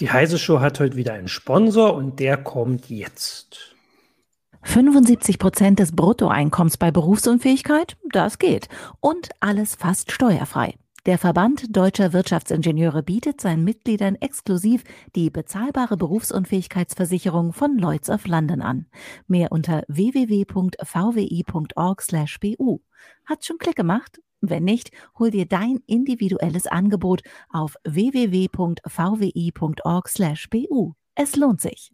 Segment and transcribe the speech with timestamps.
[0.00, 3.74] Die Heise Show hat heute wieder einen Sponsor und der kommt jetzt.
[4.62, 7.96] 75 Prozent des Bruttoeinkommens bei Berufsunfähigkeit?
[8.10, 8.68] Das geht.
[9.00, 10.74] Und alles fast steuerfrei.
[11.06, 14.84] Der Verband Deutscher Wirtschaftsingenieure bietet seinen Mitgliedern exklusiv
[15.14, 18.86] die bezahlbare Berufsunfähigkeitsversicherung von Lloyds of London an.
[19.26, 20.80] Mehr unter www.vwi.org/bu.
[23.26, 24.22] Hat schon Klick gemacht?
[24.40, 28.54] Wenn nicht, hol dir dein individuelles Angebot auf www.vwi.org/bu.
[31.16, 31.92] Es lohnt sich.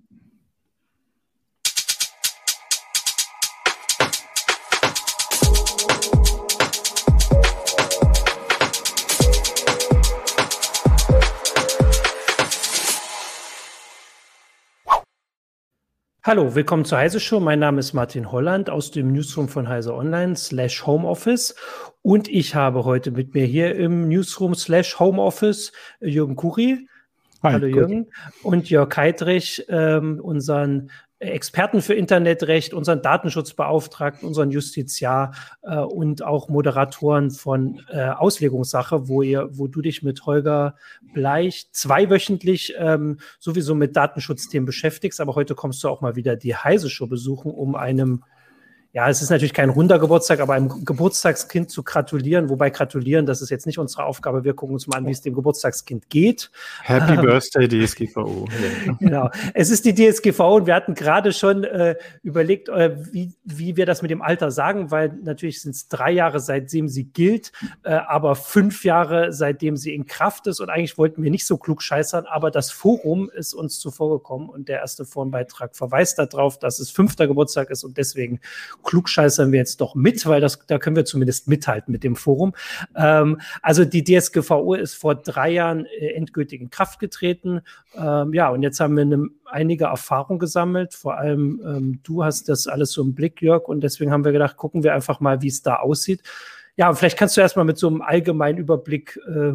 [16.22, 17.40] Hallo, willkommen zur Heise Show.
[17.40, 21.54] Mein Name ist Martin Holland aus dem Newsroom von Heise Online slash Homeoffice.
[22.02, 26.86] Und ich habe heute mit mir hier im Newsroom slash Homeoffice Jürgen Kuri.
[27.42, 28.04] Hi, Hallo Jürgen.
[28.04, 28.12] Gut.
[28.42, 30.90] Und Jörg Heidrich, ähm, unseren
[31.20, 39.20] Experten für Internetrecht, unseren Datenschutzbeauftragten, unseren Justiziar äh, und auch Moderatoren von äh, Auslegungssache, wo
[39.20, 40.76] ihr, wo du dich mit Holger
[41.12, 46.56] Bleich zweiwöchentlich ähm, sowieso mit Datenschutzthemen beschäftigst, aber heute kommst du auch mal wieder die
[46.56, 48.24] Heise Show besuchen, um einem
[48.92, 53.40] ja, es ist natürlich kein runder Geburtstag, aber einem Geburtstagskind zu gratulieren, wobei gratulieren, das
[53.40, 54.42] ist jetzt nicht unsere Aufgabe.
[54.42, 56.50] Wir gucken uns mal an, wie es dem Geburtstagskind geht.
[56.82, 58.48] Happy Birthday, DSGVO.
[58.98, 59.30] genau.
[59.54, 63.86] Es ist die DSGVO und wir hatten gerade schon äh, überlegt, äh, wie, wie wir
[63.86, 67.52] das mit dem Alter sagen, weil natürlich sind es drei Jahre, seitdem sie gilt,
[67.84, 70.58] äh, aber fünf Jahre, seitdem sie in Kraft ist.
[70.58, 74.48] Und eigentlich wollten wir nicht so klug scheißern, aber das Forum ist uns zuvor gekommen
[74.48, 78.40] und der erste Forenbeitrag verweist darauf, dass es fünfter Geburtstag ist und deswegen
[78.82, 82.54] klugscheißern wir jetzt doch mit, weil das, da können wir zumindest mithalten mit dem Forum.
[82.96, 87.60] Ähm, also die DSGVO ist vor drei Jahren äh, endgültig in Kraft getreten.
[87.94, 90.94] Ähm, ja, und jetzt haben wir eine, einige Erfahrungen gesammelt.
[90.94, 94.32] Vor allem ähm, du hast das alles so im Blick, Jörg, und deswegen haben wir
[94.32, 96.22] gedacht, gucken wir einfach mal, wie es da aussieht.
[96.76, 99.54] Ja, vielleicht kannst du erstmal mit so einem allgemeinen Überblick äh,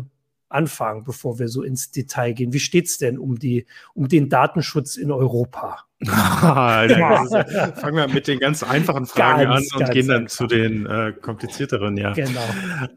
[0.55, 2.53] anfangen, bevor wir so ins Detail gehen.
[2.53, 5.85] Wie steht es denn um, die, um den Datenschutz in Europa?
[6.01, 7.25] ja,
[7.75, 10.35] fangen wir mit den ganz einfachen Fragen ganz, an und gehen dann einfach.
[10.35, 12.13] zu den äh, komplizierteren, ja.
[12.13, 12.47] Genau.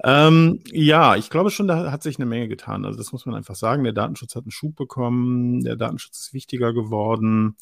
[0.04, 2.84] Ähm, ja, ich glaube schon, da hat sich eine Menge getan.
[2.84, 3.84] Also das muss man einfach sagen.
[3.84, 7.56] Der Datenschutz hat einen Schub bekommen, der Datenschutz ist wichtiger geworden.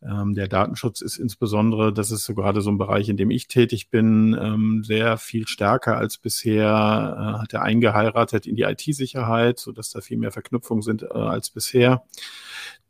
[0.00, 3.48] Ähm, der Datenschutz ist insbesondere, das ist so gerade so ein Bereich, in dem ich
[3.48, 9.58] tätig bin, ähm, sehr viel stärker als bisher, äh, hat er eingeheiratet in die IT-Sicherheit,
[9.58, 12.04] sodass da viel mehr Verknüpfungen sind äh, als bisher.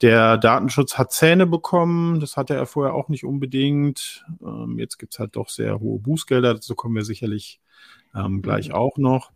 [0.03, 4.27] Der Datenschutz hat Zähne bekommen, das hatte er vorher auch nicht unbedingt.
[4.43, 7.61] Ähm, jetzt gibt's halt doch sehr hohe Bußgelder, dazu kommen wir sicherlich
[8.15, 9.33] ähm, gleich auch noch.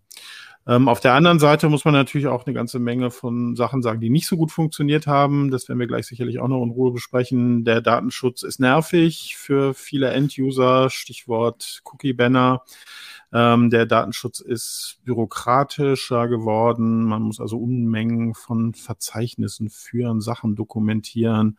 [0.67, 4.01] Ähm, auf der anderen Seite muss man natürlich auch eine ganze Menge von Sachen sagen,
[4.01, 5.51] die nicht so gut funktioniert haben.
[5.51, 7.65] Das werden wir gleich sicherlich auch noch in Ruhe besprechen.
[7.65, 12.63] Der Datenschutz ist nervig für viele End-User, Stichwort Cookie-Banner.
[13.33, 17.05] Ähm, der Datenschutz ist bürokratischer geworden.
[17.05, 21.59] Man muss also Unmengen von Verzeichnissen führen, Sachen dokumentieren.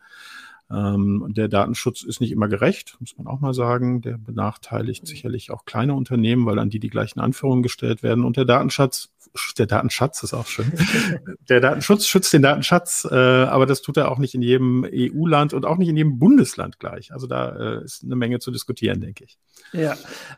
[0.70, 4.00] Ähm, der Datenschutz ist nicht immer gerecht, muss man auch mal sagen.
[4.00, 8.24] Der benachteiligt sicherlich auch kleine Unternehmen, weil an die die gleichen Anforderungen gestellt werden.
[8.24, 9.10] Und der Datenschatz,
[9.58, 10.72] der Datenschatz ist auch schön.
[11.48, 15.52] der Datenschutz schützt den Datenschatz, äh, aber das tut er auch nicht in jedem EU-Land
[15.52, 17.12] und auch nicht in jedem Bundesland gleich.
[17.12, 19.38] Also da äh, ist eine Menge zu diskutieren, denke ich.
[19.72, 19.96] Ja,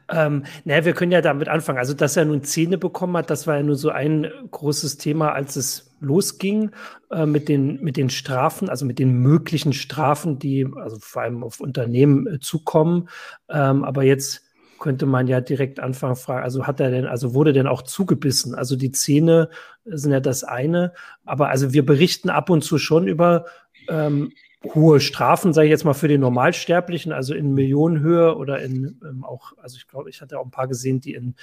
[0.09, 1.79] ähm, naja, wir können ja damit anfangen.
[1.79, 5.33] Also, dass er nun Zähne bekommen hat, das war ja nur so ein großes Thema,
[5.33, 6.71] als es losging
[7.11, 11.43] äh, mit, den, mit den Strafen, also mit den möglichen Strafen, die also vor allem
[11.43, 13.09] auf Unternehmen äh, zukommen.
[13.49, 14.43] Ähm, aber jetzt
[14.79, 18.55] könnte man ja direkt anfangen fragen, also hat er denn, also wurde denn auch zugebissen?
[18.55, 19.49] Also die Zähne
[19.85, 20.93] sind ja das eine,
[21.25, 23.47] aber also wir berichten ab und zu schon über
[23.89, 24.33] ähm,
[24.75, 29.25] hohe Strafen, sage ich jetzt mal, für den Normalsterblichen, also in Millionenhöhe oder in ähm,
[29.25, 31.35] auch, also ich glaube, ich hatte auch ein paar gesehen, die in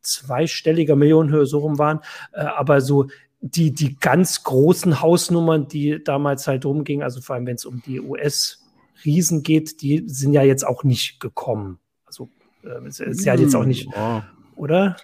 [0.00, 2.00] zweistelliger Millionenhöhe so rum waren,
[2.32, 3.08] äh, aber so
[3.40, 7.82] die, die ganz großen Hausnummern, die damals halt rumgingen, also vor allem wenn es um
[7.86, 11.78] die US-Riesen geht, die sind ja jetzt auch nicht gekommen.
[12.04, 12.28] Also
[12.64, 14.26] äh, ist, ist ja jetzt auch nicht, ja.
[14.56, 14.96] oder?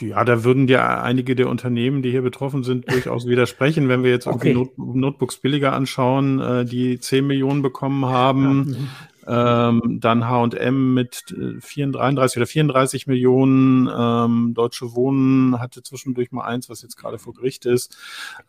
[0.00, 4.10] Ja, da würden ja einige der Unternehmen, die hier betroffen sind, durchaus widersprechen, wenn wir
[4.10, 4.54] jetzt okay.
[4.54, 8.66] Not Notebooks billiger anschauen, äh, die 10 Millionen bekommen haben.
[8.68, 8.76] Ja.
[9.26, 13.88] Ähm, dann H&M mit 34 äh, oder 34 Millionen.
[13.94, 17.96] Ähm, Deutsche Wohnen hatte zwischendurch mal eins, was jetzt gerade vor Gericht ist.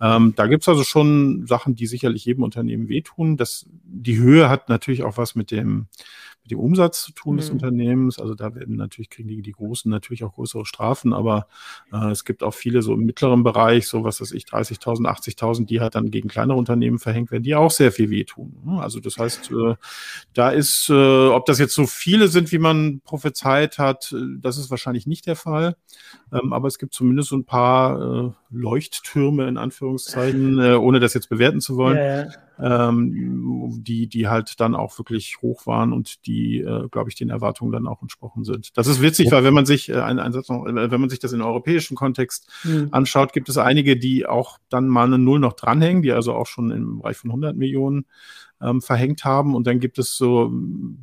[0.01, 3.37] Ähm, da gibt's also schon Sachen, die sicherlich jedem Unternehmen wehtun.
[3.37, 5.87] Das, die Höhe hat natürlich auch was mit dem
[6.45, 7.37] mit dem Umsatz zu tun mhm.
[7.39, 8.19] des Unternehmens.
[8.19, 11.47] Also da werden natürlich, kriegen die, die Großen natürlich auch größere Strafen, aber
[11.91, 15.65] äh, es gibt auch viele so im mittleren Bereich, so was weiß ich, 30.000, 80.000,
[15.65, 18.57] die halt dann gegen kleinere Unternehmen verhängt werden, die auch sehr viel wehtun.
[18.63, 18.79] Ne?
[18.79, 19.75] Also das heißt, äh,
[20.33, 24.59] da ist, äh, ob das jetzt so viele sind, wie man prophezeit hat, äh, das
[24.59, 25.75] ist wahrscheinlich nicht der Fall.
[26.31, 31.15] Ähm, aber es gibt zumindest so ein paar äh, Leuchttürme in Anführungszeichen, äh, ohne das
[31.15, 31.97] jetzt bewerten zu wollen.
[31.97, 37.09] Ja, ja ähm, die, die halt dann auch wirklich hoch waren und die, äh, glaube
[37.09, 38.77] ich, den Erwartungen dann auch entsprochen sind.
[38.77, 41.09] Das ist witzig, weil wenn man sich äh, ein, ein Satz noch, äh, wenn man
[41.09, 42.89] sich das in europäischen Kontext mhm.
[42.91, 46.47] anschaut, gibt es einige, die auch dann mal eine Null noch dranhängen, die also auch
[46.47, 48.05] schon im Bereich von 100 Millionen
[48.61, 49.55] ähm, verhängt haben.
[49.55, 50.51] Und dann gibt es so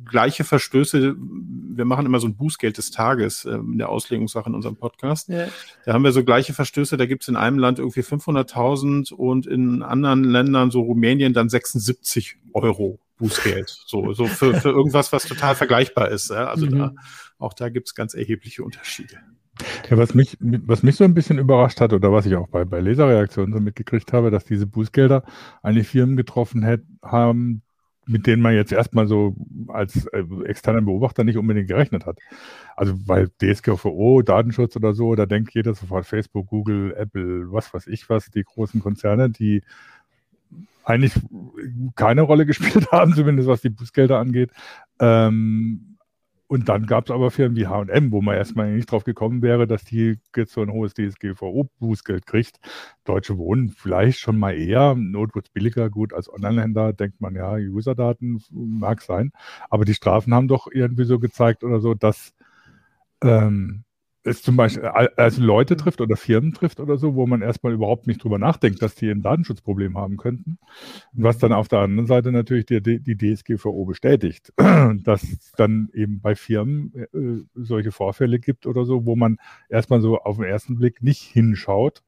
[0.05, 1.15] gleiche Verstöße.
[1.17, 5.29] Wir machen immer so ein Bußgeld des Tages äh, in der Auslegungssache in unserem Podcast.
[5.29, 5.47] Ja.
[5.85, 6.97] Da haben wir so gleiche Verstöße.
[6.97, 11.49] Da gibt es in einem Land irgendwie 500.000 und in anderen Ländern, so Rumänien, dann
[11.49, 13.69] 76 Euro Bußgeld.
[13.85, 16.29] So, so für, für irgendwas, was total vergleichbar ist.
[16.29, 16.47] Ja?
[16.47, 16.77] Also mhm.
[16.77, 16.93] da,
[17.37, 19.17] auch da gibt es ganz erhebliche Unterschiede.
[19.89, 22.65] Ja, was mich, was mich so ein bisschen überrascht hat oder was ich auch bei,
[22.65, 25.23] bei Leserreaktionen so mitgekriegt habe, dass diese Bußgelder
[25.61, 27.61] eigentlich Firmen getroffen hätt, haben,
[28.05, 29.35] mit denen man jetzt erstmal so
[29.67, 32.17] als äh, externer Beobachter nicht unbedingt gerechnet hat.
[32.75, 37.87] Also weil DSGVO, Datenschutz oder so, da denkt jeder sofort Facebook, Google, Apple, was weiß
[37.87, 39.61] ich was, die großen Konzerne, die
[40.83, 41.13] eigentlich
[41.95, 44.51] keine Rolle gespielt haben, zumindest was die Bußgelder angeht.
[44.99, 45.92] Ähm,
[46.53, 49.65] und dann gab es aber Firmen wie HM, wo man erstmal nicht drauf gekommen wäre,
[49.65, 52.59] dass die jetzt so ein hohes DSGVO-Bußgeld kriegt.
[53.05, 58.39] Deutsche Wohnen vielleicht schon mal eher, Notebooks billiger, gut, als Online-Händler denkt man, ja, User-Daten
[58.51, 59.31] mag sein.
[59.71, 62.35] Aber die Strafen haben doch irgendwie so gezeigt oder so, dass
[63.23, 63.83] ähm,
[64.23, 68.07] es zum Beispiel also Leute trifft oder Firmen trifft oder so, wo man erstmal überhaupt
[68.07, 70.57] nicht drüber nachdenkt, dass die ein Datenschutzproblem haben könnten.
[71.11, 74.53] was dann auf der anderen Seite natürlich die, die DSGVO bestätigt,
[75.03, 79.37] dass dann eben bei Firmen äh, solche Vorfälle gibt oder so, wo man
[79.69, 82.03] erstmal so auf den ersten Blick nicht hinschaut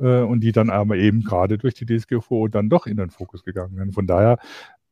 [0.00, 3.44] äh, und die dann aber eben gerade durch die DSGVO dann doch in den Fokus
[3.44, 3.94] gegangen sind.
[3.94, 4.38] Von daher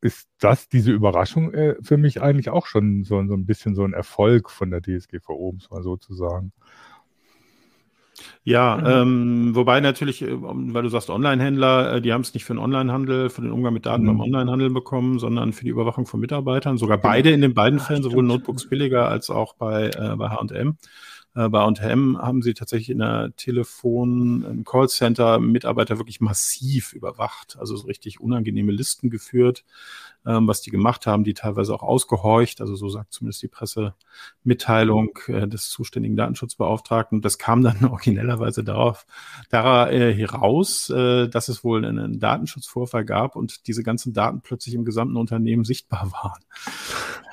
[0.06, 3.84] ist das, diese Überraschung äh, für mich eigentlich auch schon so, so ein bisschen so
[3.84, 6.52] ein Erfolg von der DSGVO, um es mal so zu sagen.
[8.44, 8.86] Ja, mhm.
[8.86, 12.60] ähm, wobei natürlich, äh, weil du sagst Online-Händler, äh, die haben es nicht für den
[12.60, 14.08] Online-Handel, für den Umgang mit Daten mhm.
[14.08, 16.78] beim Online-Handel bekommen, sondern für die Überwachung von Mitarbeitern.
[16.78, 17.08] Sogar genau.
[17.08, 20.78] beide in den beiden Fällen, sowohl Notebooks billiger als auch bei, äh, bei H&M.
[21.36, 27.56] Äh, bei H&M haben sie tatsächlich in der Telefon, im Callcenter Mitarbeiter wirklich massiv überwacht,
[27.60, 29.64] also so richtig unangenehme Listen geführt,
[30.26, 35.18] ähm, was die gemacht haben, die teilweise auch ausgehorcht, also so sagt zumindest die Pressemitteilung
[35.28, 37.22] äh, des zuständigen Datenschutzbeauftragten.
[37.22, 39.06] Das kam dann originellerweise darauf,
[39.50, 44.74] darauf äh, heraus, äh, dass es wohl einen Datenschutzvorfall gab und diese ganzen Daten plötzlich
[44.74, 46.42] im gesamten Unternehmen sichtbar waren.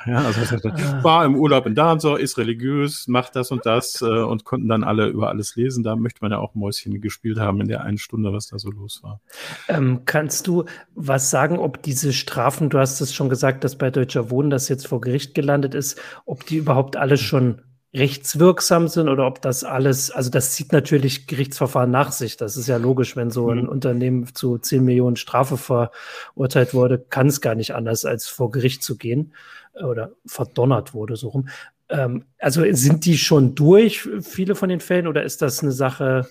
[0.06, 1.04] Ja, also ah.
[1.04, 4.68] war im Urlaub in da so, ist religiös, macht das und das äh, und konnten
[4.68, 5.84] dann alle über alles lesen.
[5.84, 8.69] Da möchte man ja auch Mäuschen gespielt haben in der einen Stunde, was da so
[8.69, 9.22] los war.
[9.68, 13.89] Ähm, kannst du was sagen, ob diese Strafen, du hast es schon gesagt, dass bei
[13.89, 17.62] Deutscher Wohnen das jetzt vor Gericht gelandet ist, ob die überhaupt alle schon
[17.94, 22.38] rechtswirksam sind oder ob das alles, also das zieht natürlich Gerichtsverfahren nach sich.
[22.38, 23.69] Das ist ja logisch, wenn so ein mhm.
[23.69, 28.83] Unternehmen zu 10 Millionen Strafe verurteilt wurde, kann es gar nicht anders, als vor Gericht
[28.83, 29.33] zu gehen
[29.74, 31.50] oder verdonnert wurde, so rum.
[31.89, 36.27] Ähm, also sind die schon durch, viele von den Fällen, oder ist das eine Sache,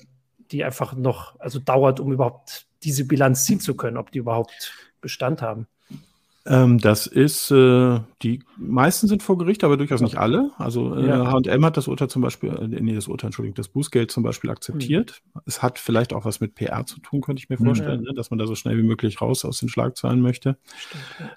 [0.51, 4.75] die einfach noch, also dauert, um überhaupt diese Bilanz ziehen zu können, ob die überhaupt
[5.01, 5.69] Bestand haben?
[6.45, 10.51] Ähm, das ist, äh, die meisten sind vor Gericht, aber durchaus nicht alle.
[10.59, 11.31] Also äh, ja.
[11.31, 14.51] H&M hat das Urteil zum Beispiel, äh, nee, das Urteil, Entschuldigung, das Bußgeld zum Beispiel
[14.51, 15.23] akzeptiert.
[15.35, 15.41] Mhm.
[15.47, 18.11] Es hat vielleicht auch was mit PR zu tun, könnte ich mir vorstellen, ja.
[18.11, 20.57] ne, dass man da so schnell wie möglich raus aus den Schlagzeilen möchte.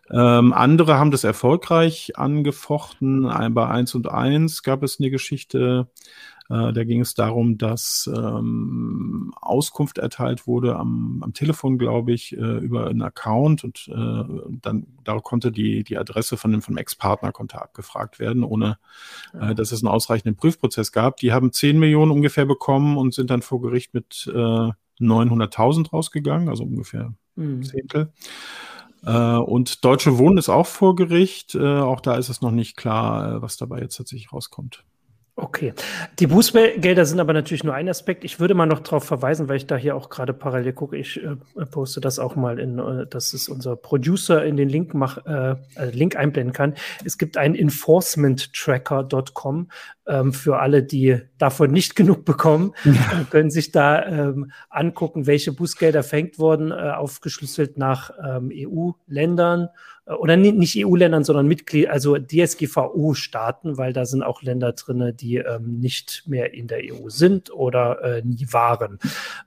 [0.09, 3.23] Ähm, andere haben das erfolgreich angefochten.
[3.53, 5.87] Bei 1 und 1 gab es eine Geschichte,
[6.49, 12.37] äh, da ging es darum, dass ähm, Auskunft erteilt wurde am, am Telefon, glaube ich,
[12.37, 14.23] äh, über einen Account und äh,
[14.61, 18.77] dann da konnte die, die Adresse von dem, vom Ex-Partner konnte abgefragt werden, ohne
[19.33, 21.17] äh, dass es einen ausreichenden Prüfprozess gab.
[21.17, 26.49] Die haben 10 Millionen ungefähr bekommen und sind dann vor Gericht mit äh, 900.000 rausgegangen,
[26.49, 27.63] also ungefähr mhm.
[27.63, 28.13] Zehntel.
[29.03, 31.55] Äh, und Deutsche Wohnen ist auch vor Gericht.
[31.55, 34.83] Äh, auch da ist es noch nicht klar, äh, was dabei jetzt tatsächlich rauskommt.
[35.37, 35.73] Okay.
[36.19, 38.23] Die Bußgelder sind aber natürlich nur ein Aspekt.
[38.23, 40.95] Ich würde mal noch darauf verweisen, weil ich da hier auch gerade parallel gucke.
[40.95, 44.93] Ich äh, poste das auch mal in, äh, dass es unser Producer in den Link
[44.93, 46.75] mach, äh, äh Link einblenden kann.
[47.03, 49.67] Es gibt einen enforcementtracker.com.
[50.07, 53.25] ähm, für alle, die davon nicht genug bekommen, ja.
[53.29, 59.67] können sich da ähm, angucken, welche Bußgelder verhängt wurden, äh, aufgeschlüsselt nach ähm, EU-Ländern äh,
[60.05, 65.79] oder nicht EU-Ländern, sondern Mitglied, also DSGVO-Staaten, weil da sind auch Länder drin, die ähm,
[65.79, 68.99] nicht mehr in der EU sind oder äh, nie waren.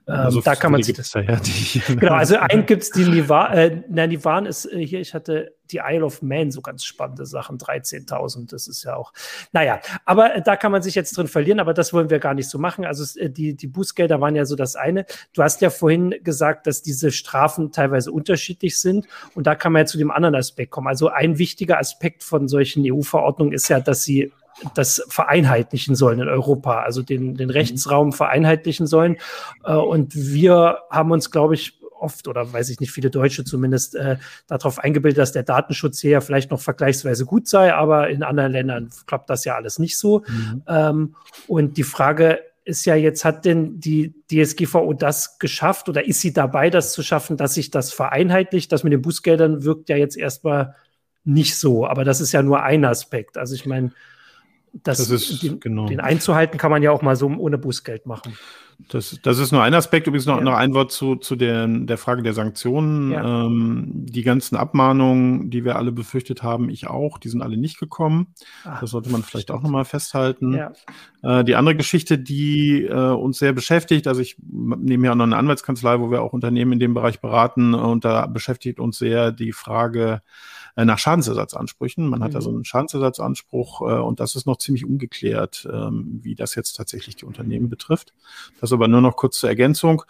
[0.05, 1.11] Ähm, also da kann man sich das.
[1.11, 4.45] Da, ja, die, genau, also einen gibt es, die nie war, äh, nein, die waren
[4.45, 8.67] ist äh, hier, ich hatte die Isle of Man, so ganz spannende Sachen, 13.000, das
[8.67, 9.13] ist ja auch,
[9.51, 12.33] naja, aber äh, da kann man sich jetzt drin verlieren, aber das wollen wir gar
[12.33, 12.85] nicht so machen.
[12.85, 15.05] Also äh, die, die Bußgelder waren ja so das eine.
[15.33, 19.81] Du hast ja vorhin gesagt, dass diese Strafen teilweise unterschiedlich sind und da kann man
[19.81, 20.87] ja zu dem anderen Aspekt kommen.
[20.87, 24.31] Also ein wichtiger Aspekt von solchen EU-Verordnungen ist ja, dass sie
[24.75, 29.17] das vereinheitlichen sollen in Europa, also den, den Rechtsraum vereinheitlichen sollen.
[29.63, 33.95] Äh, und wir haben uns, glaube ich, oft oder weiß ich nicht, viele Deutsche zumindest
[33.95, 38.23] äh, darauf eingebildet, dass der Datenschutz hier ja vielleicht noch vergleichsweise gut sei, aber in
[38.23, 40.23] anderen Ländern klappt das ja alles nicht so.
[40.27, 40.63] Mhm.
[40.67, 41.15] Ähm,
[41.47, 46.33] und die Frage ist ja jetzt, hat denn die DSGVO das geschafft oder ist sie
[46.33, 48.71] dabei, das zu schaffen, dass sich das vereinheitlicht?
[48.71, 50.75] Das mit den Bußgeldern wirkt ja jetzt erstmal
[51.23, 53.37] nicht so, aber das ist ja nur ein Aspekt.
[53.37, 53.91] Also ich meine,
[54.73, 55.87] das, das ist, den, genau.
[55.87, 58.33] den einzuhalten kann man ja auch mal so ohne Bußgeld machen.
[58.87, 60.07] Das, das ist nur ein Aspekt.
[60.07, 60.43] Übrigens noch, ja.
[60.43, 63.11] noch ein Wort zu, zu der, der Frage der Sanktionen.
[63.11, 63.45] Ja.
[63.45, 67.77] Ähm, die ganzen Abmahnungen, die wir alle befürchtet haben, ich auch, die sind alle nicht
[67.77, 68.33] gekommen.
[68.63, 69.59] Ach, das sollte man vielleicht stimmt.
[69.59, 70.53] auch nochmal festhalten.
[70.53, 70.71] Ja.
[71.21, 75.25] Äh, die andere Geschichte, die äh, uns sehr beschäftigt, also ich nehme ja auch noch
[75.25, 79.33] eine Anwaltskanzlei, wo wir auch Unternehmen in dem Bereich beraten und da beschäftigt uns sehr
[79.33, 80.21] die Frage,
[80.79, 82.07] äh, nach Schadensersatzansprüchen.
[82.07, 82.33] Man hat mhm.
[82.35, 86.73] da so einen Schadensersatzanspruch äh, und das ist noch ziemlich ungeklärt, ähm, wie das jetzt
[86.73, 88.13] tatsächlich die Unternehmen betrifft.
[88.61, 90.03] Das aber nur noch kurz zur Ergänzung.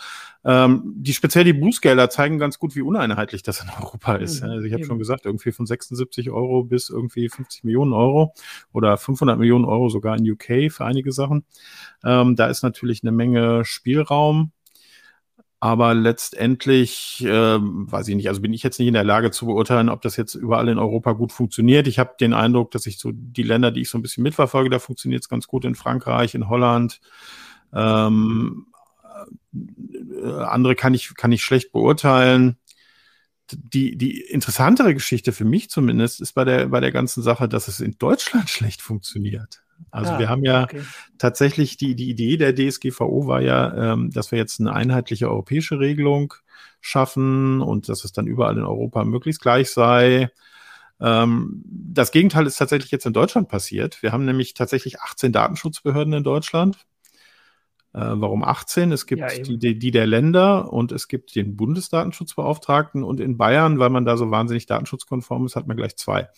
[0.45, 4.43] Ähm, die speziell die Bußgelder zeigen ganz gut, wie uneinheitlich das in Europa ist.
[4.43, 4.49] Mhm.
[4.49, 8.35] Also ich habe schon gesagt, irgendwie von 76 Euro bis irgendwie 50 Millionen Euro
[8.71, 11.45] oder 500 Millionen Euro sogar in UK für einige Sachen.
[12.03, 14.51] Ähm, da ist natürlich eine Menge Spielraum.
[15.61, 19.45] Aber letztendlich, äh, weiß ich nicht, also bin ich jetzt nicht in der Lage zu
[19.45, 21.87] beurteilen, ob das jetzt überall in Europa gut funktioniert.
[21.87, 24.69] Ich habe den Eindruck, dass ich so die Länder, die ich so ein bisschen mitverfolge,
[24.69, 27.01] da funktioniert es ganz gut in Frankreich, in Holland.
[27.73, 28.67] Ähm,
[29.53, 32.57] äh, andere kann ich, kann ich schlecht beurteilen.
[33.51, 37.67] Die, die interessantere Geschichte für mich zumindest ist bei der, bei der ganzen Sache, dass
[37.67, 39.61] es in Deutschland schlecht funktioniert.
[39.91, 40.81] Also ah, wir haben ja okay.
[41.17, 45.79] tatsächlich die, die Idee der DSGVO war ja, ähm, dass wir jetzt eine einheitliche europäische
[45.79, 46.33] Regelung
[46.81, 50.29] schaffen und dass es dann überall in Europa möglichst gleich sei.
[51.01, 54.01] Ähm, das Gegenteil ist tatsächlich jetzt in Deutschland passiert.
[54.03, 56.77] Wir haben nämlich tatsächlich 18 Datenschutzbehörden in Deutschland.
[57.93, 58.91] Äh, warum 18?
[58.91, 63.79] Es gibt ja, die, die der Länder und es gibt den Bundesdatenschutzbeauftragten und in Bayern,
[63.79, 66.29] weil man da so wahnsinnig datenschutzkonform ist, hat man gleich zwei.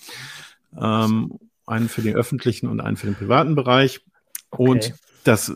[0.80, 1.38] Ähm,
[1.72, 4.02] einen für den öffentlichen und einen für den privaten Bereich.
[4.52, 4.70] Okay.
[4.70, 5.54] Und das,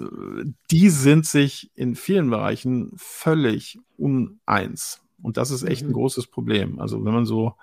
[0.72, 5.02] die sind sich in vielen Bereichen völlig uneins.
[5.22, 5.90] Und das ist echt mhm.
[5.90, 6.80] ein großes Problem.
[6.80, 7.56] Also wenn man so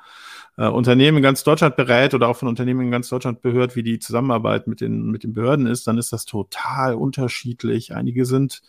[0.57, 3.83] äh, Unternehmen in ganz Deutschland berät oder auch von Unternehmen in ganz Deutschland behört, wie
[3.83, 7.95] die Zusammenarbeit mit den, mit den Behörden ist, dann ist das total unterschiedlich.
[7.95, 8.63] Einige sind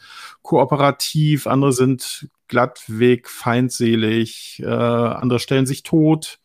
[0.43, 6.39] kooperativ, andere sind glattweg, feindselig, äh, andere stellen sich tot.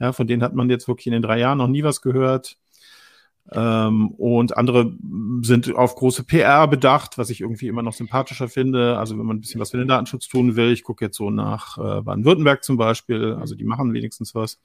[0.00, 2.56] Ja, von denen hat man jetzt wirklich in den drei Jahren noch nie was gehört.
[3.50, 4.94] Ähm, und andere
[5.42, 8.98] sind auf große PR bedacht, was ich irgendwie immer noch sympathischer finde.
[8.98, 11.30] Also wenn man ein bisschen was für den Datenschutz tun will, ich gucke jetzt so
[11.30, 14.60] nach äh, Baden-Württemberg zum Beispiel, also die machen wenigstens was.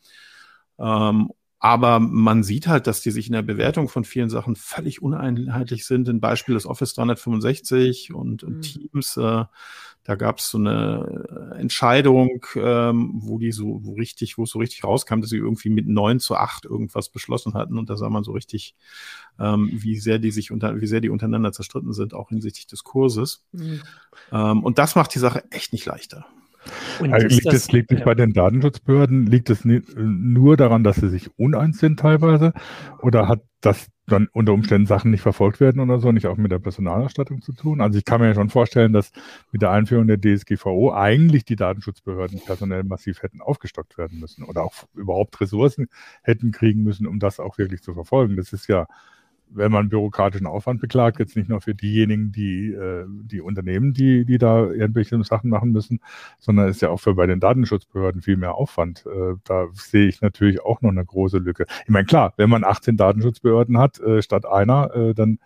[0.80, 5.02] Ähm, aber man sieht halt, dass die sich in der Bewertung von vielen Sachen völlig
[5.02, 6.08] uneinheitlich sind.
[6.08, 8.62] Ein Beispiel ist Office 365 und, und mhm.
[8.62, 9.18] Teams.
[9.18, 9.46] Äh,
[10.04, 14.60] da gab es so eine Entscheidung, ähm, wo die so wo richtig, wo es so
[14.60, 17.78] richtig rauskam, dass sie irgendwie mit neun zu acht irgendwas beschlossen hatten.
[17.78, 18.76] Und da sah man so richtig,
[19.40, 22.84] ähm, wie sehr die sich unter, wie sehr die untereinander zerstritten sind, auch hinsichtlich des
[22.84, 23.46] Kurses.
[23.52, 23.82] Mhm.
[24.32, 26.26] Ähm, und das macht die Sache echt nicht leichter.
[27.00, 28.06] Also liegt es liegt nicht ja.
[28.06, 32.54] bei den Datenschutzbehörden, liegt es nur daran, dass sie sich uneins sind teilweise?
[33.02, 36.52] Oder hat das dann unter Umständen Sachen nicht verfolgt werden oder so, nicht auch mit
[36.52, 37.82] der Personalausstattung zu tun?
[37.82, 39.12] Also ich kann mir ja schon vorstellen, dass
[39.52, 44.64] mit der Einführung der DSGVO eigentlich die Datenschutzbehörden personell massiv hätten aufgestockt werden müssen oder
[44.64, 45.88] auch überhaupt Ressourcen
[46.24, 48.38] hätten kriegen müssen, um das auch wirklich zu verfolgen.
[48.38, 48.88] Das ist ja
[49.50, 54.26] wenn man bürokratischen Aufwand beklagt, jetzt nicht nur für diejenigen, die, äh, die Unternehmen, die,
[54.26, 56.00] die da irgendwelche Sachen machen müssen,
[56.40, 59.06] sondern ist ja auch für bei den Datenschutzbehörden viel mehr Aufwand.
[59.06, 61.66] Äh, da sehe ich natürlich auch noch eine große Lücke.
[61.84, 65.40] Ich meine, klar, wenn man 18 Datenschutzbehörden hat, äh, statt einer, äh, dann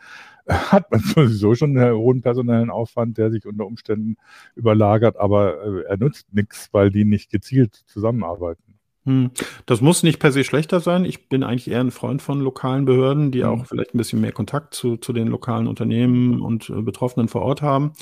[0.47, 4.17] hat man sowieso schon einen hohen personellen Aufwand, der sich unter Umständen
[4.55, 8.80] überlagert, aber äh, er nutzt nichts, weil die nicht gezielt zusammenarbeiten.
[9.05, 9.31] Hm.
[9.65, 11.05] Das muss nicht per se schlechter sein.
[11.05, 13.49] Ich bin eigentlich eher ein Freund von lokalen Behörden, die mhm.
[13.49, 17.41] auch vielleicht ein bisschen mehr Kontakt zu, zu den lokalen Unternehmen und äh, Betroffenen vor
[17.41, 17.93] Ort haben.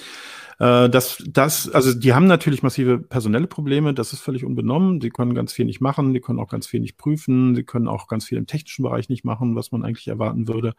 [0.60, 5.02] Äh, das, das, also die haben natürlich massive personelle Probleme, das ist völlig unbenommen.
[5.02, 7.88] Sie können ganz viel nicht machen, die können auch ganz viel nicht prüfen, sie können
[7.88, 10.74] auch ganz viel im technischen Bereich nicht machen, was man eigentlich erwarten würde.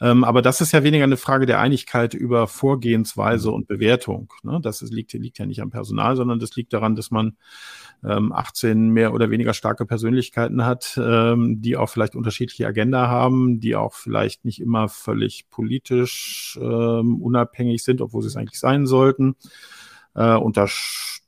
[0.00, 4.32] Ähm, aber das ist ja weniger eine Frage der Einigkeit über Vorgehensweise und Bewertung.
[4.42, 4.60] Ne?
[4.62, 7.36] Das ist, liegt, liegt ja nicht am Personal, sondern das liegt daran, dass man
[8.04, 13.60] ähm, 18 mehr oder weniger starke Persönlichkeiten hat, ähm, die auch vielleicht unterschiedliche Agenda haben,
[13.60, 18.86] die auch vielleicht nicht immer völlig politisch ähm, unabhängig sind, obwohl sie es eigentlich sein
[18.86, 19.36] sollten sollten.
[20.16, 20.66] Äh, und da,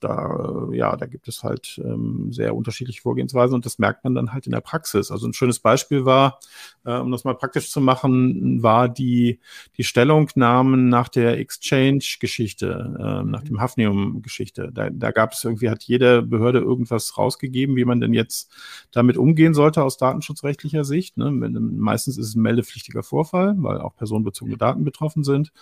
[0.01, 4.33] da, ja, da gibt es halt ähm, sehr unterschiedliche Vorgehensweisen und das merkt man dann
[4.33, 5.11] halt in der Praxis.
[5.11, 6.41] Also ein schönes Beispiel war,
[6.85, 9.41] äh, um das mal praktisch zu machen, war die,
[9.77, 14.71] die Stellungnahmen nach der Exchange-Geschichte, äh, nach dem Hafnium-Geschichte.
[14.73, 18.51] Da, da gab es irgendwie, hat jede Behörde irgendwas rausgegeben, wie man denn jetzt
[18.91, 21.19] damit umgehen sollte aus datenschutzrechtlicher Sicht.
[21.19, 21.31] Ne?
[21.31, 25.53] Meistens ist es ein meldepflichtiger Vorfall, weil auch personenbezogene Daten betroffen sind.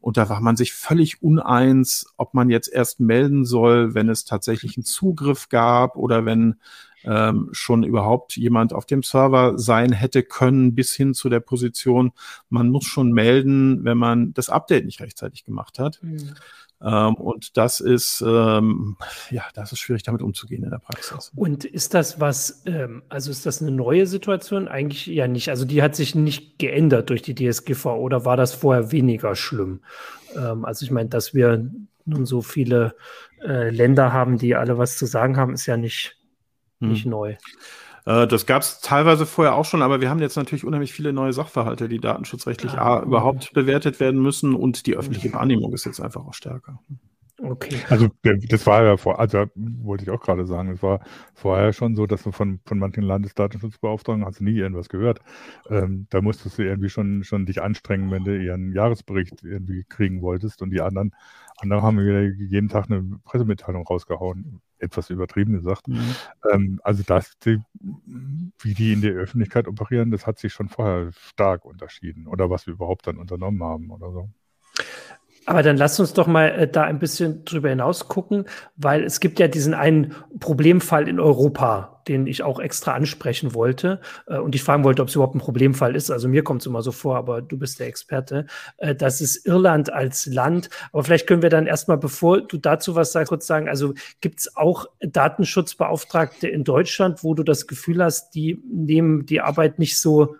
[0.00, 4.24] Und da war man sich völlig uneins, ob man jetzt erst melden soll, wenn es
[4.24, 6.56] tatsächlich einen Zugriff gab oder wenn
[7.04, 12.12] ähm, schon überhaupt jemand auf dem Server sein hätte können, bis hin zu der Position,
[12.48, 16.00] man muss schon melden, wenn man das Update nicht rechtzeitig gemacht hat.
[16.02, 16.34] Mhm.
[16.84, 18.96] Ähm, und das ist, ähm,
[19.30, 21.30] ja, das ist schwierig damit umzugehen in der Praxis.
[21.36, 24.66] Und ist das was, ähm, also ist das eine neue Situation?
[24.66, 25.48] Eigentlich ja nicht.
[25.48, 29.80] Also die hat sich nicht geändert durch die DSGV oder war das vorher weniger schlimm?
[30.34, 31.70] Ähm, also ich meine, dass wir
[32.04, 32.94] nun so viele
[33.42, 36.16] äh, Länder haben, die alle was zu sagen haben, ist ja nicht,
[36.80, 36.88] hm.
[36.90, 37.36] nicht neu.
[38.04, 41.12] Äh, das gab es teilweise vorher auch schon, aber wir haben jetzt natürlich unheimlich viele
[41.12, 42.82] neue Sachverhalte, die datenschutzrechtlich ja.
[42.82, 46.78] A, überhaupt bewertet werden müssen und die öffentliche Wahrnehmung ist jetzt einfach auch stärker.
[47.44, 47.76] Okay.
[47.88, 51.00] Also das war ja vor, also wollte ich auch gerade sagen, es war
[51.34, 55.18] vorher schon so, dass du von, von manchen Landesdatenschutzbeauftragten hast du nie irgendwas gehört.
[55.68, 60.22] Ähm, da musstest du irgendwie schon, schon dich anstrengen, wenn du ihren Jahresbericht irgendwie kriegen
[60.22, 61.16] wolltest und die anderen,
[61.62, 64.60] andere haben wieder jeden Tag eine Pressemitteilung rausgehauen.
[64.78, 65.88] Etwas übertrieben gesagt.
[65.88, 66.14] Mhm.
[66.52, 67.60] Ähm, also das, die,
[68.58, 72.26] wie die in der Öffentlichkeit operieren, das hat sich schon vorher stark unterschieden.
[72.26, 74.28] Oder was wir überhaupt dann unternommen haben oder so.
[75.46, 78.44] Aber dann lass uns doch mal äh, da ein bisschen drüber hinaus gucken,
[78.76, 84.00] weil es gibt ja diesen einen Problemfall in Europa, den ich auch extra ansprechen wollte
[84.28, 86.10] äh, und ich fragen wollte, ob es überhaupt ein Problemfall ist.
[86.10, 88.46] Also mir kommt es immer so vor, aber du bist der Experte.
[88.76, 90.70] Äh, das ist Irland als Land.
[90.92, 94.40] Aber vielleicht können wir dann erstmal, bevor du dazu was sagst, kurz sagen, also gibt
[94.40, 100.00] es auch Datenschutzbeauftragte in Deutschland, wo du das Gefühl hast, die nehmen die Arbeit nicht
[100.00, 100.36] so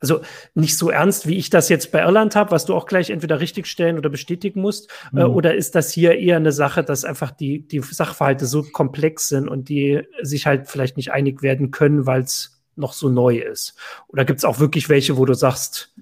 [0.00, 0.22] also
[0.54, 3.40] nicht so ernst, wie ich das jetzt bei Irland habe, was du auch gleich entweder
[3.40, 5.18] richtigstellen oder bestätigen musst, äh, mhm.
[5.18, 9.28] äh, oder ist das hier eher eine Sache, dass einfach die, die Sachverhalte so komplex
[9.28, 13.38] sind und die sich halt vielleicht nicht einig werden können, weil es noch so neu
[13.38, 13.76] ist?
[14.08, 15.94] Oder gibt es auch wirklich welche, wo du sagst,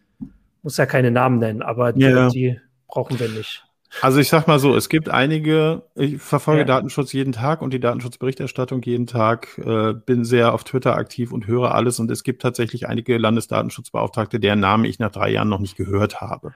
[0.63, 2.29] muss ja keine Namen nennen, aber die, ja.
[2.29, 3.65] die brauchen wir nicht?
[4.03, 6.67] Also ich sag mal so, es gibt einige, ich verfolge ja.
[6.67, 11.47] Datenschutz jeden Tag und die Datenschutzberichterstattung jeden Tag, äh, bin sehr auf Twitter aktiv und
[11.47, 15.61] höre alles und es gibt tatsächlich einige Landesdatenschutzbeauftragte, deren Namen ich nach drei Jahren noch
[15.61, 16.55] nicht gehört habe.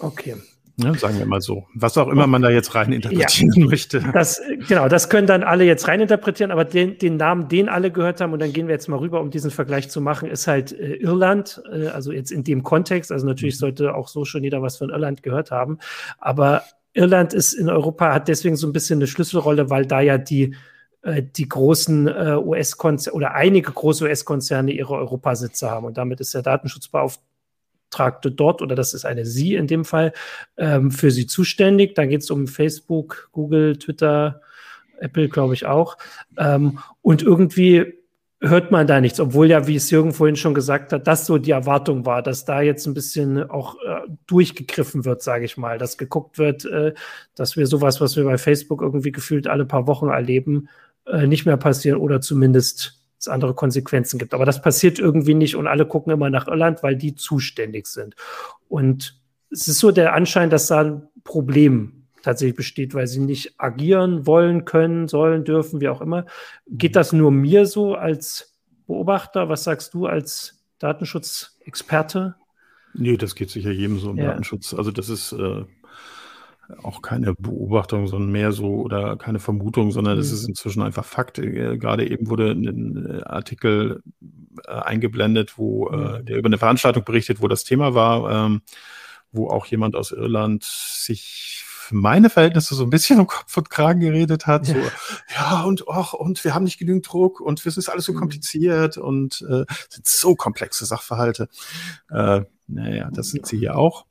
[0.00, 0.36] Okay.
[0.76, 1.66] Ja, sagen wir mal so.
[1.74, 4.00] Was auch immer man da jetzt rein interpretieren ja, möchte.
[4.12, 7.92] Das, genau, das können dann alle jetzt rein interpretieren, aber den, den Namen, den alle
[7.92, 10.48] gehört haben, und dann gehen wir jetzt mal rüber, um diesen Vergleich zu machen, ist
[10.48, 13.12] halt äh, Irland, äh, also jetzt in dem Kontext.
[13.12, 13.60] Also natürlich mhm.
[13.60, 15.78] sollte auch so schon jeder was von Irland gehört haben.
[16.18, 20.18] Aber Irland ist in Europa, hat deswegen so ein bisschen eine Schlüsselrolle, weil da ja
[20.18, 20.56] die
[21.02, 25.86] äh, die großen äh, US-Konzerne oder einige große US-Konzerne ihre Europasitze haben.
[25.86, 27.33] Und damit ist der Datenschutzbeauftragte
[27.94, 30.12] Beauftragte dort, oder das ist eine Sie in dem Fall,
[30.56, 31.94] ähm, für Sie zuständig.
[31.94, 34.40] Da geht es um Facebook, Google, Twitter,
[34.98, 35.96] Apple, glaube ich auch.
[36.36, 37.94] Ähm, und irgendwie
[38.40, 41.38] hört man da nichts, obwohl ja, wie es Jürgen vorhin schon gesagt hat, das so
[41.38, 45.78] die Erwartung war, dass da jetzt ein bisschen auch äh, durchgegriffen wird, sage ich mal,
[45.78, 46.92] dass geguckt wird, äh,
[47.34, 50.68] dass wir sowas, was wir bei Facebook irgendwie gefühlt alle paar Wochen erleben,
[51.06, 54.34] äh, nicht mehr passieren oder zumindest es andere Konsequenzen gibt.
[54.34, 58.14] Aber das passiert irgendwie nicht und alle gucken immer nach Irland, weil die zuständig sind.
[58.68, 63.54] Und es ist so der Anschein, dass da ein Problem tatsächlich besteht, weil sie nicht
[63.58, 66.26] agieren wollen, können, sollen, dürfen, wie auch immer.
[66.66, 69.48] Geht das nur mir so als Beobachter?
[69.48, 72.34] Was sagst du als Datenschutzexperte?
[72.94, 74.28] Nee, das geht sicher jedem so im ja.
[74.28, 74.74] Datenschutz.
[74.74, 75.64] Also das ist äh,
[76.82, 80.34] auch keine Beobachtung, sondern mehr so oder keine Vermutung, sondern es mhm.
[80.34, 81.38] ist inzwischen einfach Fakt.
[81.38, 84.02] Äh, gerade eben wurde ein äh, Artikel
[84.66, 86.26] äh, eingeblendet, wo äh, mhm.
[86.26, 88.62] der über eine Veranstaltung berichtet, wo das Thema war, ähm,
[89.32, 93.68] wo auch jemand aus Irland sich für meine Verhältnisse so ein bisschen um Kopf und
[93.68, 94.64] Kragen geredet hat.
[94.64, 94.74] So,
[95.36, 98.18] ja, und och, und wir haben nicht genügend Druck und es ist alles so mhm.
[98.18, 101.48] kompliziert und äh, sind so komplexe Sachverhalte.
[102.10, 104.06] Äh, naja, das sind sie hier auch.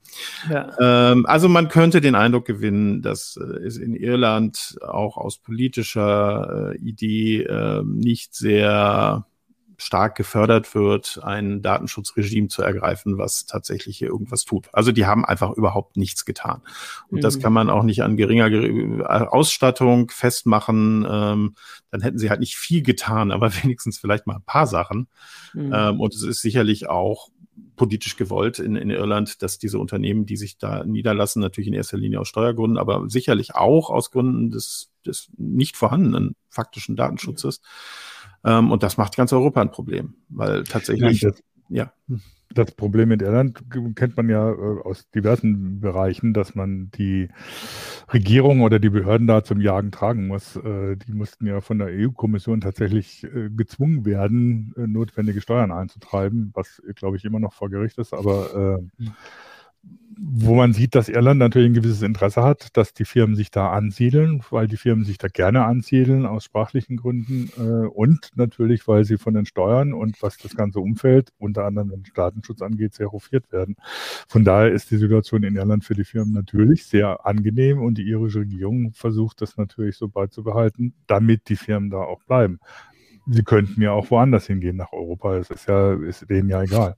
[0.50, 1.12] Ja.
[1.12, 6.74] Ähm, also man könnte den Eindruck gewinnen, dass äh, es in Irland auch aus politischer
[6.74, 9.26] äh, Idee äh, nicht sehr
[9.78, 14.70] stark gefördert wird, ein Datenschutzregime zu ergreifen, was tatsächlich hier irgendwas tut.
[14.72, 16.62] Also die haben einfach überhaupt nichts getan.
[17.10, 17.22] Und mhm.
[17.22, 21.06] das kann man auch nicht an geringer Ausstattung festmachen.
[21.10, 21.56] Ähm,
[21.92, 25.08] dann hätten sie halt nicht viel getan, aber wenigstens vielleicht mal ein paar Sachen.
[25.54, 25.74] Mhm.
[25.74, 27.30] Ähm, und es ist sicherlich auch
[27.76, 31.98] politisch gewollt in, in Irland, dass diese Unternehmen, die sich da niederlassen, natürlich in erster
[31.98, 38.14] Linie aus Steuergründen, aber sicherlich auch aus Gründen des, des nicht vorhandenen faktischen Datenschutzes, mhm
[38.44, 41.32] ähm, und das macht ganz Europa ein Problem, weil tatsächlich, ja.
[41.70, 41.94] Das, ja.
[42.54, 43.64] Das Problem mit Irland
[43.96, 47.30] kennt man ja äh, aus diversen Bereichen, dass man die
[48.14, 50.56] Regierung oder die Behörden da zum Jagen tragen muss.
[50.56, 56.82] Äh, die mussten ja von der EU-Kommission tatsächlich äh, gezwungen werden, notwendige Steuern einzutreiben, was,
[56.96, 58.14] glaube ich, immer noch vor Gericht ist.
[58.14, 59.06] Aber äh,
[60.20, 63.72] wo man sieht, dass Irland natürlich ein gewisses Interesse hat, dass die Firmen sich da
[63.72, 69.06] ansiedeln, weil die Firmen sich da gerne ansiedeln aus sprachlichen Gründen äh, und natürlich, weil
[69.06, 73.12] sie von den Steuern und was das ganze Umfeld, unter anderem wenn Datenschutz angeht, sehr
[73.12, 73.76] hofiert werden.
[74.28, 78.08] Von daher ist die Situation in Irland für die Firmen natürlich sehr angenehm und die
[78.08, 82.60] irische Regierung versucht das natürlich so beizubehalten, damit die Firmen da auch bleiben.
[83.28, 85.38] Sie könnten ja auch woanders hingehen nach Europa.
[85.38, 86.98] Es ist ja, ist denen ja egal.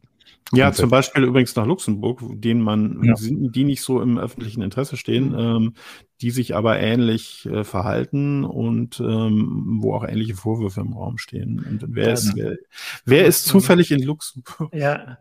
[0.53, 3.15] Ja, zum Beispiel übrigens nach Luxemburg, denen man, ja.
[3.19, 5.39] die nicht so im öffentlichen Interesse stehen, mhm.
[5.39, 5.73] ähm,
[6.21, 11.65] die sich aber ähnlich äh, verhalten und ähm, wo auch ähnliche Vorwürfe im Raum stehen.
[11.67, 12.57] Und wer, ist, wer,
[13.05, 14.73] wer ist zufällig in Luxemburg?
[14.73, 15.17] Ja,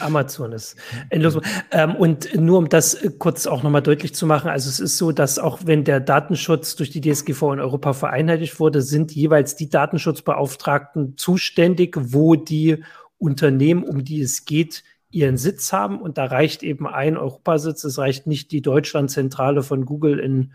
[0.00, 0.76] Amazon ist
[1.10, 1.50] in Luxemburg.
[1.70, 5.12] Ähm, und nur um das kurz auch nochmal deutlich zu machen, also es ist so,
[5.12, 9.68] dass auch wenn der Datenschutz durch die DSGV in Europa vereinheitlicht wurde, sind jeweils die
[9.68, 12.82] Datenschutzbeauftragten zuständig, wo die
[13.18, 16.00] Unternehmen, um die es geht, ihren Sitz haben.
[16.00, 17.84] Und da reicht eben ein Europasitz.
[17.84, 20.52] Es reicht nicht die Deutschlandzentrale von Google in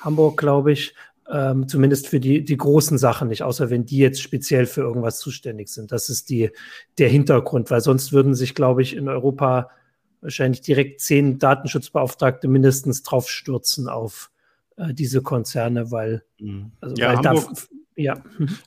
[0.00, 0.94] Hamburg, glaube ich.
[1.30, 5.18] Ähm, zumindest für die, die großen Sachen nicht, außer wenn die jetzt speziell für irgendwas
[5.18, 5.90] zuständig sind.
[5.90, 6.50] Das ist die,
[6.98, 9.70] der Hintergrund, weil sonst würden sich, glaube ich, in Europa
[10.20, 14.30] wahrscheinlich direkt zehn Datenschutzbeauftragte mindestens draufstürzen auf
[14.76, 16.72] äh, diese Konzerne, weil, mhm.
[16.80, 18.22] also, ja, weil Hamburg, da ja.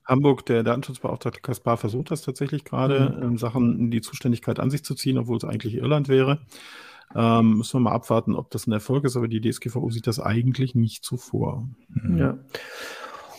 [0.06, 3.24] Hamburg, der Datenschutzbeauftragte Kaspar versucht das tatsächlich gerade, mhm.
[3.24, 6.40] ähm, Sachen die Zuständigkeit an sich zu ziehen, obwohl es eigentlich Irland wäre.
[7.16, 10.20] Ähm, müssen wir mal abwarten, ob das ein Erfolg ist, aber die DSGVO sieht das
[10.20, 11.68] eigentlich nicht so vor.
[11.88, 12.18] Mhm.
[12.18, 12.38] Ja.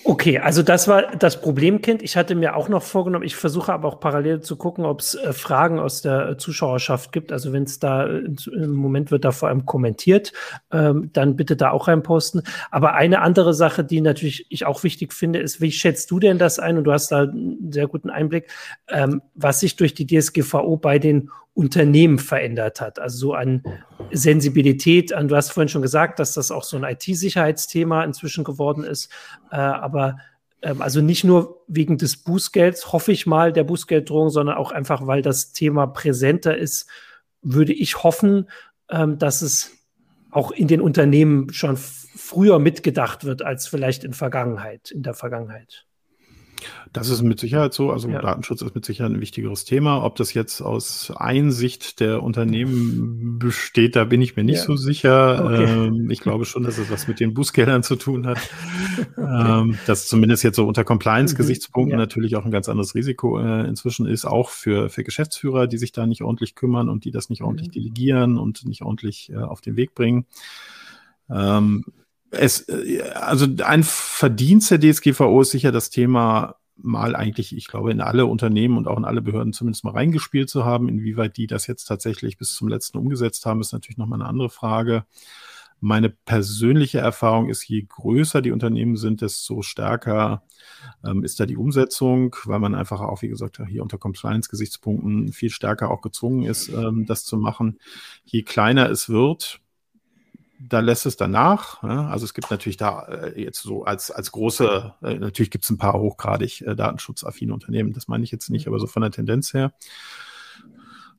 [0.05, 2.03] Okay, also das war das Problemkind.
[2.03, 5.15] Ich hatte mir auch noch vorgenommen, ich versuche aber auch parallel zu gucken, ob es
[5.15, 7.33] äh, Fragen aus der äh, Zuschauerschaft gibt.
[7.33, 10.33] Also wenn es da äh, im Moment wird da vor allem kommentiert,
[10.73, 12.43] ähm, dann bitte da auch reinposten.
[12.71, 16.39] Aber eine andere Sache, die natürlich ich auch wichtig finde, ist, wie schätzt du denn
[16.39, 16.79] das ein?
[16.79, 18.51] Und du hast da einen sehr guten Einblick,
[18.89, 23.01] ähm, was sich durch die DSGVO bei den Unternehmen verändert hat.
[23.01, 23.65] Also so an
[24.13, 28.85] Sensibilität, an, du hast vorhin schon gesagt, dass das auch so ein IT-Sicherheitsthema inzwischen geworden
[28.85, 29.11] ist.
[29.51, 30.19] Äh, aber
[30.63, 35.09] ähm, also nicht nur wegen des Bußgelds, hoffe ich mal, der Bußgelddrohung, sondern auch einfach,
[35.09, 36.89] weil das Thema präsenter ist,
[37.43, 38.49] würde ich hoffen,
[38.89, 39.73] ähm, dass es
[40.31, 45.88] auch in den Unternehmen schon früher mitgedacht wird als vielleicht in Vergangenheit, in der Vergangenheit.
[46.93, 47.91] Das ist mit Sicherheit so.
[47.91, 48.21] Also ja.
[48.21, 50.03] Datenschutz ist mit Sicherheit ein wichtigeres Thema.
[50.05, 54.65] Ob das jetzt aus Einsicht der Unternehmen besteht, da bin ich mir nicht ja.
[54.65, 55.45] so sicher.
[55.45, 55.65] Okay.
[55.65, 58.39] Ähm, ich glaube schon, dass es was mit den Bußgeldern zu tun hat.
[59.17, 59.61] okay.
[59.61, 62.01] ähm, das zumindest jetzt so unter Compliance-Gesichtspunkten mhm.
[62.01, 62.05] ja.
[62.05, 65.93] natürlich auch ein ganz anderes Risiko äh, inzwischen ist, auch für, für Geschäftsführer, die sich
[65.93, 67.73] da nicht ordentlich kümmern und die das nicht ordentlich mhm.
[67.73, 70.27] delegieren und nicht ordentlich äh, auf den Weg bringen.
[71.31, 71.85] Ähm,
[72.31, 77.91] es, äh, also ein Verdienst der DSGVO ist sicher das Thema mal eigentlich, ich glaube,
[77.91, 80.89] in alle Unternehmen und auch in alle Behörden zumindest mal reingespielt zu haben.
[80.89, 84.51] Inwieweit die das jetzt tatsächlich bis zum letzten umgesetzt haben, ist natürlich nochmal eine andere
[84.51, 85.05] Frage.
[85.81, 90.43] Meine persönliche Erfahrung ist, je größer die Unternehmen sind, desto stärker
[91.05, 95.51] ähm, ist da die Umsetzung, weil man einfach auch, wie gesagt, hier unter Compliance-Gesichtspunkten viel
[95.51, 97.79] stärker auch gezwungen ist, ähm, das zu machen.
[98.25, 99.61] Je kleiner es wird,
[100.59, 101.83] da lässt es danach.
[101.83, 102.09] Ja?
[102.09, 105.71] Also es gibt natürlich da äh, jetzt so als, als große, äh, natürlich gibt es
[105.71, 109.11] ein paar hochgradig äh, datenschutzaffine Unternehmen, das meine ich jetzt nicht, aber so von der
[109.11, 109.73] Tendenz her.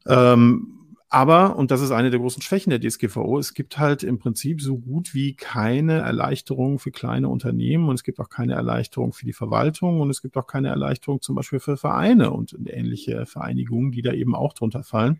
[0.08, 0.75] Ähm,
[1.12, 4.62] aber, und das ist eine der großen Schwächen der DSGVO, es gibt halt im Prinzip
[4.62, 9.25] so gut wie keine Erleichterung für kleine Unternehmen und es gibt auch keine Erleichterung für
[9.25, 13.91] die Verwaltung und es gibt auch keine Erleichterung zum Beispiel für Vereine und ähnliche Vereinigungen,
[13.91, 15.19] die da eben auch drunter fallen.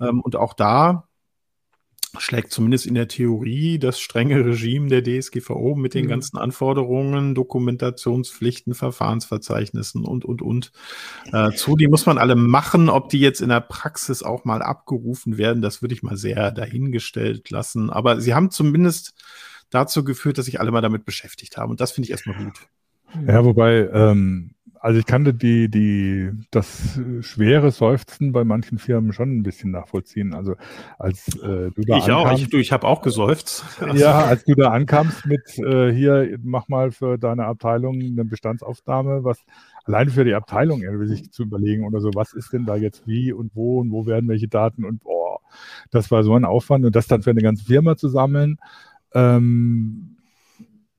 [0.00, 1.06] Ähm, und auch da
[2.18, 6.10] schlägt zumindest in der Theorie das strenge Regime der DSGVO mit den mhm.
[6.10, 10.72] ganzen Anforderungen, Dokumentationspflichten, Verfahrensverzeichnissen und, und, und
[11.32, 11.76] äh, zu.
[11.76, 12.88] Die muss man alle machen.
[12.88, 16.50] Ob die jetzt in der Praxis auch mal abgerufen werden, das würde ich mal sehr
[16.50, 17.90] dahingestellt lassen.
[17.90, 19.14] Aber sie haben zumindest
[19.70, 21.70] dazu geführt, dass sich alle mal damit beschäftigt haben.
[21.70, 22.58] Und das finde ich erstmal gut.
[23.26, 29.38] Ja, wobei, ähm, also ich kannte die, die, das schwere Seufzen bei manchen Firmen schon
[29.38, 30.34] ein bisschen nachvollziehen.
[30.34, 30.56] Also
[30.98, 33.64] als äh, du da Ich ankamst, auch, ich, du, ich habe auch geseufzt.
[33.94, 39.24] Ja, als du da ankamst mit äh, hier, mach mal für deine Abteilung eine Bestandsaufnahme,
[39.24, 39.38] was
[39.86, 43.06] alleine für die Abteilung irgendwie sich zu überlegen oder so, was ist denn da jetzt
[43.06, 45.40] wie und wo und wo werden welche Daten und boah,
[45.92, 48.58] das war so ein Aufwand und das dann für eine ganze Firma zu sammeln.
[49.14, 50.13] Ähm,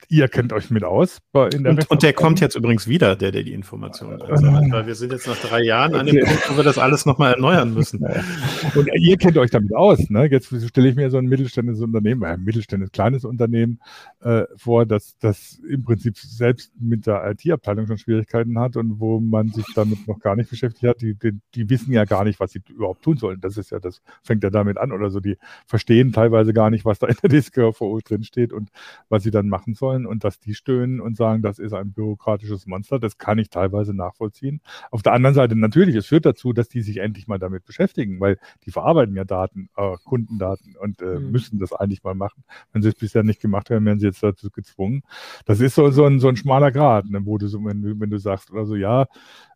[0.10, 1.20] Ihr kennt euch mit aus.
[1.34, 4.96] und, und, der kommt jetzt übrigens wieder, der, der die Informationen drin sammelt, weil wir
[4.96, 8.06] sind jetzt nach drei Jahren an dem Punkt, wo wir das alles nochmal erneuern müssen.
[8.76, 10.10] Und ihr kennt euch damit aus.
[10.10, 10.28] Ne?
[10.30, 13.80] Jetzt stelle ich mir so ein mittelständisches Unternehmen, ein mittelständisches kleines Unternehmen
[14.22, 19.20] äh, vor, das, das im Prinzip selbst mit der IT-Abteilung schon Schwierigkeiten hat und wo
[19.20, 21.02] man sich damit noch gar nicht beschäftigt hat.
[21.02, 23.40] Die, die, die wissen ja gar nicht, was sie überhaupt tun sollen.
[23.42, 25.20] Das ist ja, das fängt ja damit an oder so.
[25.20, 28.70] Die verstehen teilweise gar nicht, was da in der DSGVO drin steht und
[29.10, 31.92] was sie dann machen sollen wollen und dass die stöhnen und sagen, das ist ein
[31.92, 34.62] bürokratisches Monster, das kann ich teilweise nachvollziehen.
[34.92, 38.20] Auf der anderen Seite natürlich, es führt dazu, dass die sich endlich mal damit beschäftigen,
[38.20, 41.32] weil die verarbeiten ja Daten, äh, Kundendaten und äh, mhm.
[41.32, 42.44] müssen das eigentlich mal machen.
[42.72, 45.04] Wenn sie es bisher nicht gemacht haben, werden sie jetzt dazu gezwungen.
[45.46, 48.00] Das ist so, so, ein, so ein schmaler Grad, ne, wo du so, wenn du,
[48.00, 49.08] wenn du sagst, also ja,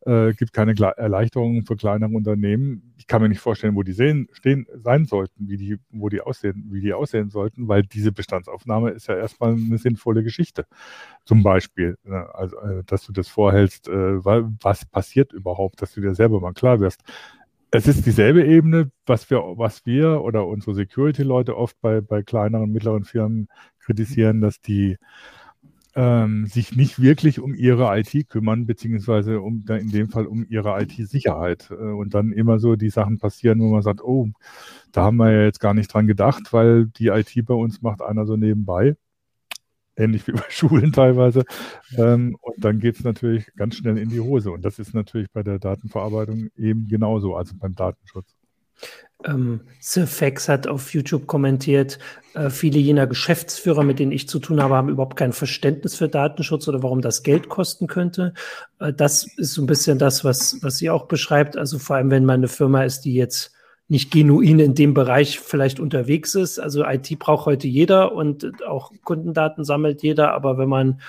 [0.06, 2.94] äh, gibt keine Erleichterungen für kleinere Unternehmen.
[2.98, 6.22] Ich kann mir nicht vorstellen, wo die sehen, stehen, sein sollten, wie die, wo die
[6.22, 10.29] aussehen, wie die aussehen sollten, weil diese Bestandsaufnahme ist ja erstmal eine sinnvolle Geschichte.
[11.26, 16.02] Zum Beispiel, ne, also, äh, dass du das vorhältst, äh, was passiert überhaupt, dass du
[16.02, 17.02] dir selber mal klar wirst.
[17.72, 22.72] Es ist dieselbe Ebene, was wir, was wir oder unsere Security-Leute oft bei, bei kleineren,
[22.72, 23.48] mittleren Firmen
[23.80, 24.98] kritisieren, dass die
[25.96, 30.82] ähm, sich nicht wirklich um ihre IT kümmern, beziehungsweise um in dem Fall um ihre
[30.82, 31.70] IT-Sicherheit.
[31.72, 34.30] Äh, und dann immer so die Sachen passieren, wo man sagt, oh,
[34.92, 38.02] da haben wir ja jetzt gar nicht dran gedacht, weil die IT bei uns macht
[38.02, 38.96] einer so nebenbei.
[40.00, 41.44] Ähnlich wie bei Schulen teilweise.
[41.98, 44.52] Ähm, und dann geht es natürlich ganz schnell in die Hose.
[44.52, 48.36] Und das ist natürlich bei der Datenverarbeitung eben genauso, also beim Datenschutz.
[49.26, 52.00] Ähm, Fax hat auf YouTube kommentiert,
[52.36, 56.08] äh, viele jener Geschäftsführer, mit denen ich zu tun habe, haben überhaupt kein Verständnis für
[56.08, 58.34] Datenschutz oder warum das Geld kosten könnte.
[58.80, 61.58] Äh, das ist so ein bisschen das, was, was sie auch beschreibt.
[61.58, 63.52] Also vor allem, wenn man eine Firma ist, die jetzt
[63.90, 66.60] nicht genuin in dem Bereich vielleicht unterwegs ist.
[66.60, 71.02] Also IT braucht heute jeder und auch Kundendaten sammelt jeder, aber wenn man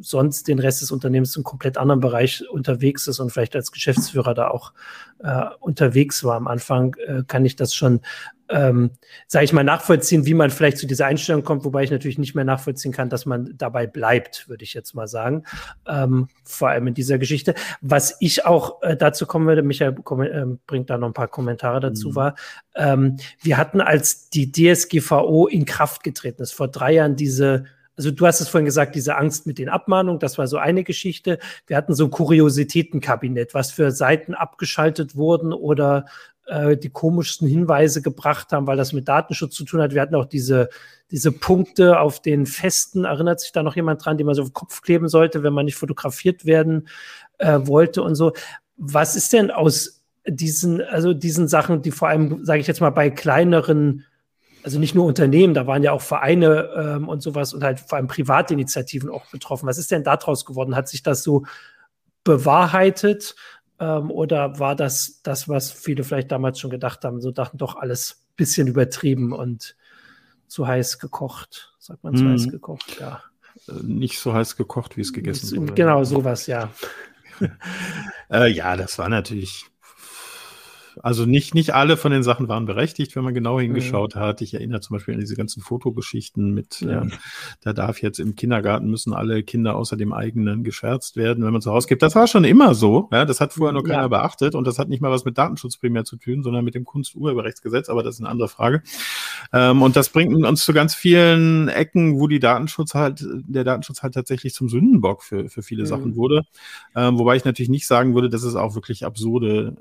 [0.00, 4.34] sonst den Rest des Unternehmens im komplett anderen Bereich unterwegs ist und vielleicht als Geschäftsführer
[4.34, 4.72] da auch
[5.20, 8.00] äh, unterwegs war am Anfang, äh, kann ich das schon
[8.48, 8.90] ähm,
[9.26, 12.34] sage ich mal, nachvollziehen, wie man vielleicht zu dieser Einstellung kommt, wobei ich natürlich nicht
[12.34, 15.44] mehr nachvollziehen kann, dass man dabei bleibt, würde ich jetzt mal sagen.
[15.86, 17.54] Ähm, vor allem in dieser Geschichte.
[17.80, 21.80] Was ich auch äh, dazu kommen würde, Michael äh, bringt da noch ein paar Kommentare
[21.80, 22.14] dazu, mhm.
[22.14, 22.34] war,
[22.74, 27.64] ähm, wir hatten, als die DSGVO in Kraft getreten ist, vor drei Jahren diese
[27.96, 30.84] also du hast es vorhin gesagt, diese Angst mit den Abmahnungen, das war so eine
[30.84, 31.38] Geschichte.
[31.66, 36.04] Wir hatten so ein Kuriositätenkabinett, was für Seiten abgeschaltet wurden oder
[36.46, 39.94] äh, die komischsten Hinweise gebracht haben, weil das mit Datenschutz zu tun hat.
[39.94, 40.68] Wir hatten auch diese,
[41.10, 44.50] diese Punkte auf den Festen, erinnert sich da noch jemand dran, die man so auf
[44.50, 46.88] den Kopf kleben sollte, wenn man nicht fotografiert werden
[47.38, 48.32] äh, wollte und so.
[48.76, 52.90] Was ist denn aus diesen, also diesen Sachen, die vor allem, sage ich jetzt mal,
[52.90, 54.04] bei kleineren
[54.66, 57.98] also nicht nur Unternehmen, da waren ja auch Vereine ähm, und sowas und halt vor
[57.98, 59.68] allem Privatinitiativen auch betroffen.
[59.68, 60.74] Was ist denn daraus geworden?
[60.74, 61.46] Hat sich das so
[62.24, 63.36] bewahrheitet?
[63.78, 67.76] Ähm, oder war das das, was viele vielleicht damals schon gedacht haben, so dachten doch
[67.76, 69.76] alles ein bisschen übertrieben und
[70.48, 71.72] zu heiß gekocht?
[71.78, 72.32] Sagt man zu mm.
[72.32, 73.22] heiß gekocht, ja.
[73.68, 75.74] Äh, nicht so heiß gekocht, wie es gegessen wurde.
[75.74, 76.70] Genau, sowas, ja.
[78.32, 79.66] äh, ja, das war natürlich
[81.02, 84.20] also nicht, nicht alle von den Sachen waren berechtigt, wenn man genau hingeschaut mhm.
[84.20, 84.40] hat.
[84.40, 87.02] Ich erinnere zum Beispiel an diese ganzen Fotogeschichten mit, ja.
[87.02, 87.12] ähm,
[87.60, 91.62] da darf jetzt im Kindergarten müssen alle Kinder außer dem eigenen geschwärzt werden, wenn man
[91.62, 92.02] zu Hause gibt.
[92.02, 93.08] Das war schon immer so.
[93.12, 94.08] Ja, das hat vorher noch keiner ja.
[94.08, 96.84] beachtet und das hat nicht mal was mit Datenschutz primär zu tun, sondern mit dem
[96.84, 98.82] Kunsturheberrechtsgesetz, aber das ist eine andere Frage.
[99.52, 104.02] Ähm, und das bringt uns zu ganz vielen Ecken, wo die Datenschutz halt, der Datenschutz
[104.02, 105.86] halt tatsächlich zum Sündenbock für, für viele mhm.
[105.86, 106.44] Sachen wurde.
[106.94, 109.76] Ähm, wobei ich natürlich nicht sagen würde, dass es auch wirklich absurde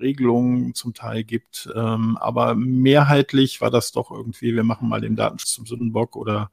[0.00, 1.68] Regelungen zum Teil gibt.
[1.74, 6.50] Ähm, aber mehrheitlich war das doch irgendwie, wir machen mal den Datenschutz zum Sündenbock oder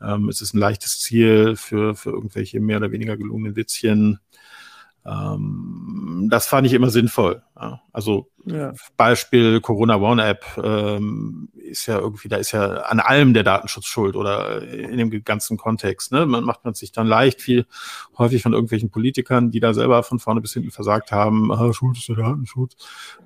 [0.00, 4.20] ähm, es ist ein leichtes Ziel für, für irgendwelche mehr oder weniger gelungenen Witzchen.
[5.06, 7.42] Ähm, das fand ich immer sinnvoll.
[7.92, 8.72] Also ja.
[8.96, 13.86] Beispiel Corona One App ähm, ist ja irgendwie, da ist ja an allem der Datenschutz
[13.86, 16.12] schuld oder in dem ganzen Kontext.
[16.12, 16.24] Ne?
[16.26, 17.66] Man macht man sich dann leicht, viel
[18.16, 21.98] häufig von irgendwelchen Politikern, die da selber von vorne bis hinten versagt haben, ah, Schuld
[21.98, 22.76] ist der Datenschutz.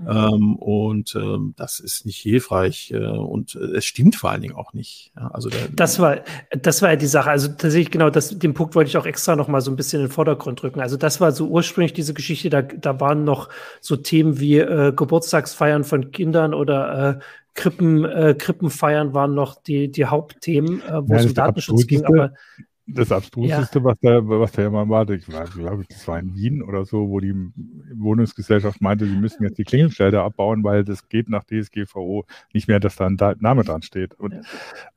[0.00, 0.08] Mhm.
[0.08, 4.56] Ähm, und ähm, das ist nicht hilfreich äh, und äh, es stimmt vor allen Dingen
[4.56, 5.12] auch nicht.
[5.16, 5.28] Ja?
[5.28, 6.18] Also der, das war,
[6.50, 7.30] das war ja die Sache.
[7.30, 10.00] Also tatsächlich genau, das, den Punkt wollte ich auch extra noch mal so ein bisschen
[10.00, 10.80] in den Vordergrund drücken.
[10.80, 12.50] Also das war so ursprünglich diese Geschichte.
[12.50, 13.48] Da, da waren noch
[13.80, 17.18] so Themen wie äh, Geburtstagsfeiern von Kindern oder äh,
[17.54, 22.04] Krippen, äh, Krippenfeiern waren noch die, die Hauptthemen, äh, wo ja, es um Datenschutz ging.
[22.04, 22.32] Aber
[22.87, 23.84] das Abstruseste, ja.
[23.84, 27.18] was da, was da immer war, ich glaube, das war in Wien oder so, wo
[27.18, 27.34] die
[27.94, 32.80] Wohnungsgesellschaft meinte, sie müssen jetzt die Klingelschilder abbauen, weil das geht nach DSGVO nicht mehr,
[32.80, 34.14] dass da ein Name dran steht.
[34.14, 34.34] Und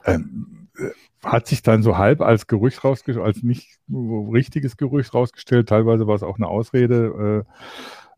[0.06, 0.90] ähm, äh,
[1.24, 5.70] hat sich dann so halb als Gerücht rausgestellt, als nicht richtiges Gerücht rausgestellt.
[5.70, 7.46] Teilweise war es auch eine Ausrede.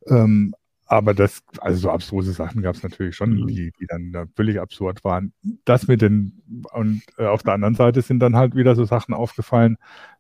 [0.08, 0.56] Äh, ähm,
[0.92, 3.48] aber das, also so abstruse Sachen gab es natürlich schon, mhm.
[3.48, 5.34] die, die dann völlig absurd waren.
[5.64, 6.42] Das mit den,
[6.74, 9.78] und äh, auf der anderen Seite sind dann halt wieder so Sachen aufgefallen,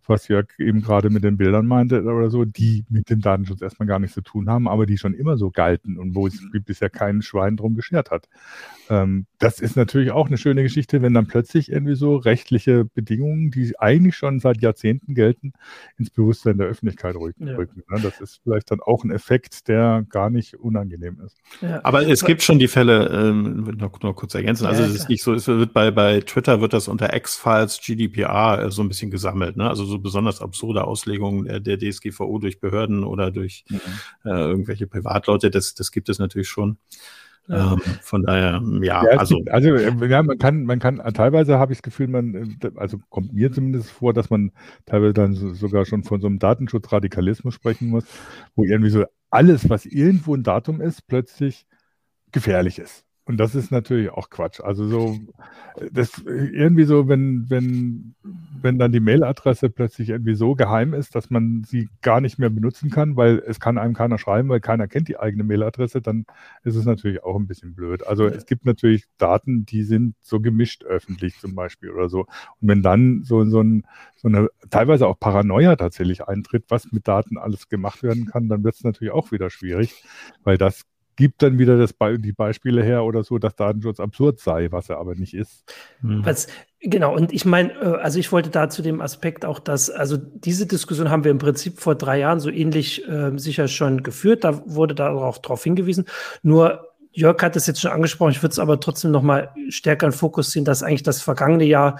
[0.10, 3.88] was Jörg eben gerade mit den Bildern meinte oder so, die mit dem Datenschutz erstmal
[3.88, 6.63] gar nichts zu tun haben, aber die schon immer so galten und wo es mhm.
[6.63, 8.28] bisher kein Schwein drum geschert hat.
[8.89, 13.52] Ähm, das ist natürlich auch eine schöne Geschichte, wenn dann plötzlich irgendwie so rechtliche Bedingungen,
[13.52, 15.54] die eigentlich schon seit Jahrzehnten gelten,
[15.98, 17.48] ins Bewusstsein der Öffentlichkeit rücken.
[17.48, 17.58] Ja.
[17.58, 18.02] Ne?
[18.02, 21.38] Das ist vielleicht dann auch ein Effekt, der gar nicht unangenehm ist.
[21.62, 21.82] Ja.
[21.84, 25.24] Aber es gibt schon die Fälle, ähm, noch, noch kurz ergänzen, also es ist nicht
[25.24, 29.12] so, es wird bei, bei Twitter wird das unter X-Files GDPR äh, so ein bisschen
[29.12, 29.69] gesammelt, ne?
[29.69, 33.79] also so besonders absurde Auslegungen der, der DSGVO durch Behörden oder durch mhm.
[34.25, 36.77] äh, irgendwelche Privatleute, das, das gibt es natürlich schon.
[37.49, 39.38] Ähm, von daher, ja, ja also.
[39.38, 42.71] Gibt, also, äh, ja, man kann, man kann, teilweise habe ich das Gefühl, man, äh,
[42.75, 44.51] also kommt mir zumindest vor, dass man
[44.85, 48.03] teilweise dann so, sogar schon von so einem Datenschutzradikalismus sprechen muss,
[48.55, 51.65] wo irgendwie so alles, was irgendwo ein Datum ist, plötzlich
[52.31, 53.05] gefährlich ist.
[53.30, 54.60] Und das ist natürlich auch Quatsch.
[54.60, 55.15] Also so,
[55.92, 58.15] das irgendwie so, wenn, wenn,
[58.60, 62.50] wenn dann die Mailadresse plötzlich irgendwie so geheim ist, dass man sie gar nicht mehr
[62.50, 66.26] benutzen kann, weil es kann einem keiner schreiben, weil keiner kennt die eigene Mailadresse, dann
[66.63, 68.08] ist es natürlich auch ein bisschen blöd.
[68.08, 72.22] Also es gibt natürlich Daten, die sind so gemischt öffentlich zum Beispiel oder so.
[72.22, 77.08] Und wenn dann so, so, ein, so eine teilweise auch Paranoia tatsächlich eintritt, was mit
[77.08, 80.04] Daten alles gemacht werden kann, dann wird es natürlich auch wieder schwierig,
[80.44, 80.88] weil das
[81.19, 84.89] gibt dann wieder das Be die Beispiele her oder so, dass Datenschutz absurd sei, was
[84.89, 85.65] er aber nicht ist.
[86.01, 86.25] Mhm.
[86.25, 86.47] Was,
[86.79, 90.15] genau, und ich meine, äh, also ich wollte da zu dem Aspekt auch, dass, also
[90.15, 94.45] diese Diskussion haben wir im Prinzip vor drei Jahren so ähnlich äh, sicher schon geführt,
[94.45, 96.05] da wurde da auch darauf hingewiesen.
[96.41, 100.05] Nur Jörg hat es jetzt schon angesprochen, ich würde es aber trotzdem noch mal stärker
[100.05, 101.99] in Fokus ziehen, dass eigentlich das vergangene Jahr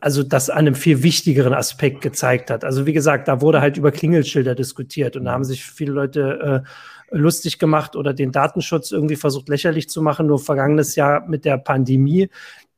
[0.00, 2.64] also das an einem viel wichtigeren Aspekt gezeigt hat.
[2.64, 6.62] Also wie gesagt, da wurde halt über Klingelschilder diskutiert und da haben sich viele Leute
[6.64, 6.68] äh,
[7.12, 10.26] lustig gemacht oder den Datenschutz irgendwie versucht lächerlich zu machen.
[10.26, 12.28] Nur vergangenes Jahr mit der Pandemie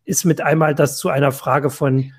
[0.04, 2.12] ist mit einmal das zu einer Frage von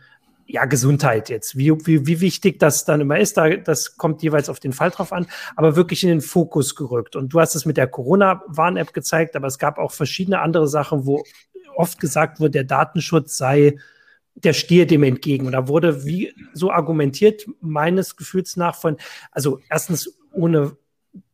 [0.47, 1.58] ja, Gesundheit jetzt.
[1.58, 4.91] Wie, wie, wie wichtig das dann immer ist, da, das kommt jeweils auf den Fall
[4.91, 7.15] drauf an, aber wirklich in den Fokus gerückt.
[7.15, 11.06] Und du hast es mit der Corona-Warn-App gezeigt, aber es gab auch verschiedene andere Sachen,
[11.06, 11.23] wo
[11.75, 13.78] oft gesagt wird, der Datenschutz sei,
[14.36, 15.47] der stehe dem entgegen.
[15.47, 18.97] Und da wurde wie so argumentiert, meines Gefühls nach von,
[19.32, 20.78] also erstens ohne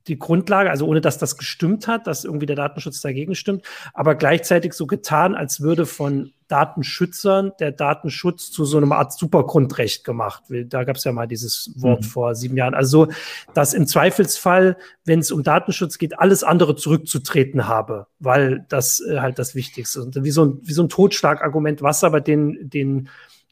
[0.08, 4.16] die Grundlage, also ohne dass das gestimmt hat, dass irgendwie der Datenschutz dagegen stimmt, aber
[4.16, 10.44] gleichzeitig so getan, als würde von Datenschützern der Datenschutz zu so einer Art Supergrundrecht gemacht.
[10.66, 12.06] Da gab es ja mal dieses Wort mhm.
[12.06, 12.74] vor sieben Jahren.
[12.74, 13.08] Also,
[13.54, 19.20] dass im Zweifelsfall, wenn es um Datenschutz geht, alles andere zurückzutreten habe, weil das äh,
[19.20, 20.06] halt das Wichtigste ist.
[20.06, 23.08] Und wie so ein, wie so ein Totschlagargument, was aber den, den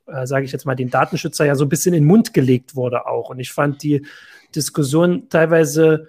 [0.08, 2.76] äh, sage ich jetzt mal, den Datenschützer ja so ein bisschen in den Mund gelegt
[2.76, 3.30] wurde auch.
[3.30, 4.06] Und ich fand die
[4.56, 6.08] Diskussion teilweise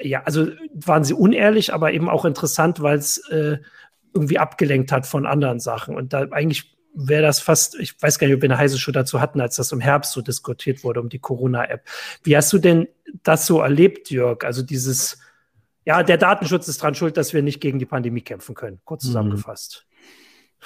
[0.00, 3.58] ja, also waren sie unehrlich, aber eben auch interessant, weil es äh,
[4.14, 5.96] irgendwie abgelenkt hat von anderen Sachen.
[5.96, 8.92] Und da eigentlich wäre das fast, ich weiß gar nicht, ob wir eine heiße Show
[8.92, 11.84] dazu hatten, als das im Herbst so diskutiert wurde, um die Corona-App.
[12.22, 12.88] Wie hast du denn
[13.22, 14.44] das so erlebt, Jörg?
[14.44, 15.18] Also dieses,
[15.84, 18.80] ja, der Datenschutz ist dran schuld, dass wir nicht gegen die Pandemie kämpfen können.
[18.84, 19.08] Kurz mhm.
[19.08, 19.86] zusammengefasst.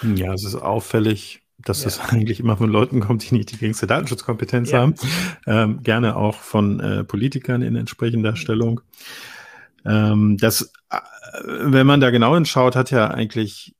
[0.03, 1.88] Ja, es ist auffällig, dass ja.
[1.88, 4.81] es eigentlich immer von Leuten kommt, die nicht die geringste Datenschutzkompetenz ja.
[4.81, 4.94] haben.
[5.46, 8.81] Ähm, gerne auch von äh, Politikern in entsprechender Stellung.
[9.85, 10.98] Ähm, das, äh,
[11.44, 13.75] wenn man da genau hinschaut, hat ja eigentlich,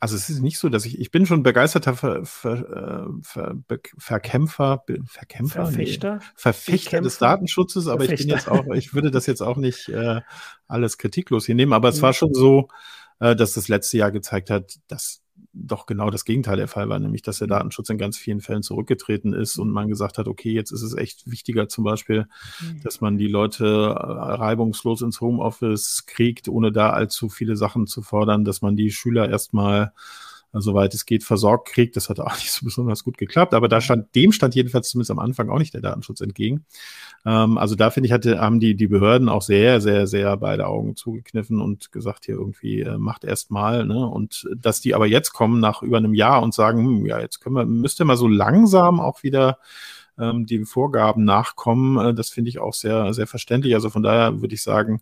[0.00, 3.54] also es ist nicht so, dass ich, ich bin schon begeisterter Ver, Ver, äh, Ver,
[3.98, 8.22] Verkämpfer, Verkämpfer, Verfechter, nee, Verfechter des Datenschutzes, aber Verfechter.
[8.22, 10.20] ich bin jetzt auch, ich würde das jetzt auch nicht äh,
[10.68, 12.14] alles kritiklos hier nehmen, aber es war mhm.
[12.14, 12.68] schon so,
[13.20, 15.23] äh, dass das letzte Jahr gezeigt hat, dass
[15.54, 18.62] doch genau das Gegenteil der Fall war, nämlich dass der Datenschutz in ganz vielen Fällen
[18.62, 22.26] zurückgetreten ist und man gesagt hat, okay, jetzt ist es echt wichtiger zum Beispiel,
[22.60, 22.80] mhm.
[22.82, 28.02] dass man die Leute äh, reibungslos ins Homeoffice kriegt, ohne da allzu viele Sachen zu
[28.02, 29.92] fordern, dass man die Schüler erstmal
[30.60, 31.96] soweit es geht, versorgt kriegt.
[31.96, 35.10] Das hat auch nicht so besonders gut geklappt, aber da stand, dem stand jedenfalls zumindest
[35.10, 36.64] am Anfang auch nicht der Datenschutz entgegen.
[37.24, 40.66] Ähm, also da finde ich, hatte, haben die, die Behörden auch sehr, sehr, sehr beide
[40.66, 44.06] Augen zugekniffen und gesagt, hier irgendwie, äh, macht erst mal, ne?
[44.06, 47.40] Und dass die aber jetzt kommen nach über einem Jahr und sagen, hm, ja, jetzt
[47.40, 49.58] können wir, müsst ihr mal so langsam auch wieder
[50.18, 53.74] ähm, die Vorgaben nachkommen, äh, das finde ich auch sehr, sehr verständlich.
[53.74, 55.00] Also von daher würde ich sagen,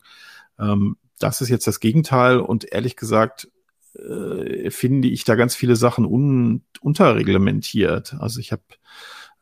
[0.58, 3.48] ähm, das ist jetzt das Gegenteil und ehrlich gesagt,
[3.94, 8.14] äh, finde ich da ganz viele Sachen un unterreglementiert.
[8.18, 8.62] Also ich habe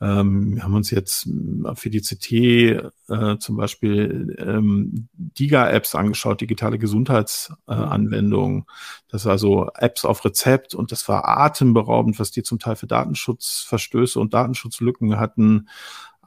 [0.01, 1.29] ähm, wir haben uns jetzt
[1.75, 8.61] für die CT äh, zum Beispiel ähm, DIGA-Apps angeschaut, digitale Gesundheitsanwendungen.
[8.61, 8.65] Äh,
[9.09, 12.87] das war also Apps auf Rezept und das war atemberaubend, was die zum Teil für
[12.87, 15.69] Datenschutzverstöße und Datenschutzlücken hatten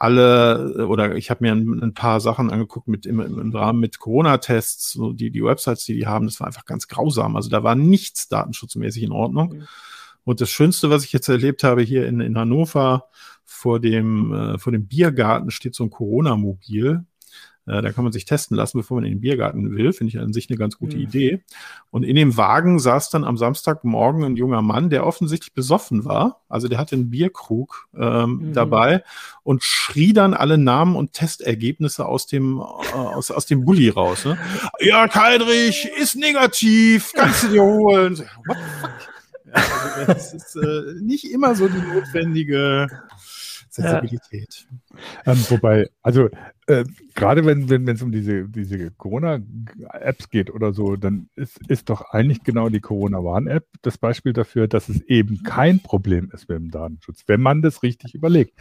[0.04, 4.00] alle oder ich habe mir ein, ein, paar Sachen angeguckt mit im, im Rahmen mit
[4.00, 7.38] Corona-Tests, so die die Websites, die die haben, das war einfach ganz grausam.
[7.38, 9.54] Also da war nichts datenschutzmäßig in Ordnung.
[9.54, 9.68] Mhm.
[10.26, 13.08] Und das Schönste, was ich jetzt erlebt habe hier in, in Hannover
[13.46, 17.06] vor dem äh, vor dem Biergarten steht so ein Corona-Mobil
[17.66, 19.94] äh, da kann man sich testen lassen, bevor man in den Biergarten will.
[19.94, 21.04] Finde ich an sich eine ganz gute mhm.
[21.04, 21.44] Idee.
[21.92, 26.42] Und in dem Wagen saß dann am Samstagmorgen ein junger Mann, der offensichtlich besoffen war.
[26.50, 28.54] Also der hatte einen Bierkrug ähm, mhm.
[28.54, 29.04] dabei
[29.44, 34.26] und schrie dann alle Namen und Testergebnisse aus dem, äh, aus, aus dem Bulli raus.
[34.26, 34.38] Ne?
[34.80, 38.18] Ja, Keidrich ist negativ, kannst du dir holen.
[38.46, 38.92] What the fuck?
[39.46, 42.88] Ja, also das ist äh, nicht immer so die notwendige
[43.74, 44.68] Sensibilität.
[45.26, 45.34] Ja.
[45.34, 46.30] Ähm, wobei, also
[46.68, 51.90] äh, gerade wenn wenn es um diese diese Corona-Apps geht oder so, dann ist, ist
[51.90, 56.60] doch eigentlich genau die Corona-Warn-App das Beispiel dafür, dass es eben kein Problem ist mit
[56.60, 58.54] dem Datenschutz, wenn man das richtig überlegt.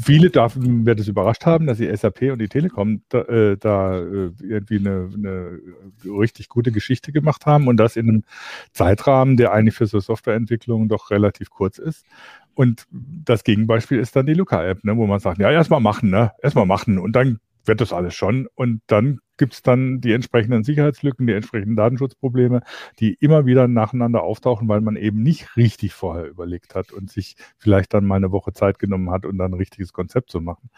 [0.00, 3.98] Viele davon wird es überrascht haben, dass die SAP und die Telekom da, äh, da
[3.98, 5.60] äh, irgendwie eine, eine
[6.04, 8.24] richtig gute Geschichte gemacht haben und das in einem
[8.72, 12.06] Zeitrahmen, der eigentlich für so Softwareentwicklung doch relativ kurz ist.
[12.54, 16.32] Und das Gegenbeispiel ist dann die Luca-App, ne, wo man sagt, ja, erstmal machen, ne?
[16.42, 18.48] Erstmal machen und dann wird das alles schon.
[18.54, 22.62] Und dann gibt es dann die entsprechenden Sicherheitslücken, die entsprechenden Datenschutzprobleme,
[23.00, 27.36] die immer wieder nacheinander auftauchen, weil man eben nicht richtig vorher überlegt hat und sich
[27.56, 30.70] vielleicht dann mal eine Woche Zeit genommen hat und dann ein richtiges Konzept zu machen.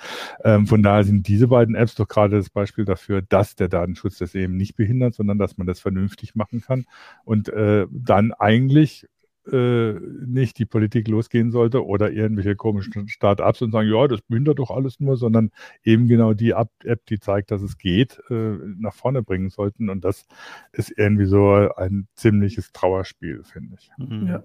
[0.44, 4.18] Ähm, von daher sind diese beiden Apps doch gerade das Beispiel dafür, dass der Datenschutz
[4.18, 6.86] das eben nicht behindert, sondern dass man das vernünftig machen kann
[7.24, 9.08] und äh, dann eigentlich
[9.52, 9.94] äh,
[10.26, 14.70] nicht die Politik losgehen sollte oder irgendwelche komischen Start-ups und sagen, ja, das behindert doch
[14.70, 15.50] alles nur, sondern
[15.82, 19.90] eben genau die App, die zeigt, dass es geht, äh, nach vorne bringen sollten.
[19.90, 20.26] Und das
[20.72, 23.90] ist irgendwie so ein ziemliches Trauerspiel, finde ich.
[23.98, 24.26] Mhm.
[24.26, 24.42] Ja.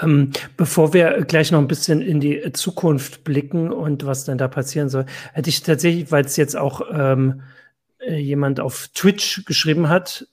[0.00, 4.48] Ähm, bevor wir gleich noch ein bisschen in die Zukunft blicken und was denn da
[4.48, 7.42] passieren soll, hätte ich tatsächlich, weil es jetzt auch ähm,
[7.98, 10.28] äh, jemand auf Twitch geschrieben hat,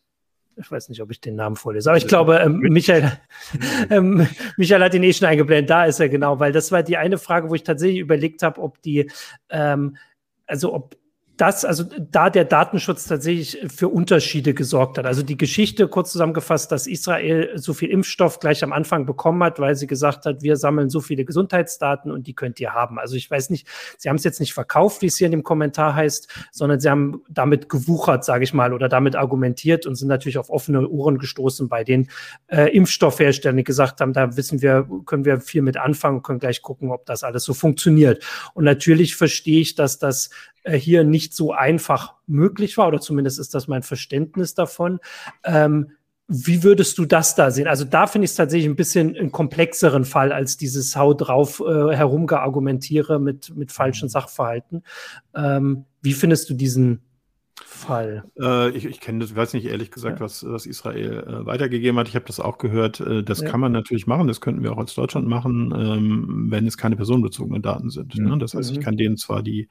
[0.55, 3.11] ich weiß nicht, ob ich den Namen vorlese, aber ich glaube, ähm, Michael,
[3.89, 4.27] ähm,
[4.57, 7.17] Michael hat ihn eh schon eingeblendet, da ist er genau, weil das war die eine
[7.17, 9.09] Frage, wo ich tatsächlich überlegt habe, ob die,
[9.49, 9.97] ähm,
[10.45, 10.95] also ob
[11.37, 15.07] das, also da der Datenschutz tatsächlich für Unterschiede gesorgt hat.
[15.07, 19.59] Also die Geschichte kurz zusammengefasst, dass Israel so viel Impfstoff gleich am Anfang bekommen hat,
[19.59, 22.99] weil sie gesagt hat, wir sammeln so viele Gesundheitsdaten und die könnt ihr haben.
[22.99, 23.67] Also ich weiß nicht,
[23.97, 26.89] sie haben es jetzt nicht verkauft, wie es hier in dem Kommentar heißt, sondern sie
[26.89, 31.17] haben damit gewuchert, sage ich mal, oder damit argumentiert und sind natürlich auf offene Ohren
[31.17, 32.09] gestoßen bei den
[32.47, 36.61] äh, Impfstoffherstellern, die gesagt haben, da wissen wir, können wir viel mit anfangen, können gleich
[36.61, 38.23] gucken, ob das alles so funktioniert.
[38.53, 40.29] Und natürlich verstehe ich, dass das
[40.63, 44.99] äh, hier nicht so einfach möglich war, oder zumindest ist das mein Verständnis davon.
[45.43, 45.91] Ähm,
[46.27, 47.67] wie würdest du das da sehen?
[47.67, 51.59] Also da finde ich es tatsächlich ein bisschen einen komplexeren Fall als dieses Hau drauf
[51.59, 54.11] äh, herumgeargumentiere mit, mit falschen mhm.
[54.11, 54.83] Sachverhalten.
[55.35, 57.01] Ähm, wie findest du diesen
[57.83, 58.23] Fall?
[58.39, 60.25] Äh, ich ich kenne das, weiß nicht ehrlich gesagt, ja.
[60.25, 62.07] was, was Israel äh, weitergegeben hat.
[62.07, 62.99] Ich habe das auch gehört.
[62.99, 63.49] Äh, das ja.
[63.49, 64.27] kann man natürlich machen.
[64.27, 68.15] Das könnten wir auch als Deutschland machen, ähm, wenn es keine personenbezogenen Daten sind.
[68.15, 68.37] Ne?
[68.37, 68.79] Das heißt, mhm.
[68.79, 69.67] ich kann denen zwar die,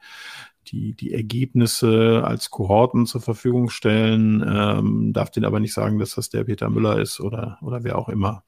[0.67, 6.15] die, die Ergebnisse als Kohorten zur Verfügung stellen, ähm, darf denen aber nicht sagen, dass
[6.15, 8.43] das der Peter Müller ist oder, oder wer auch immer.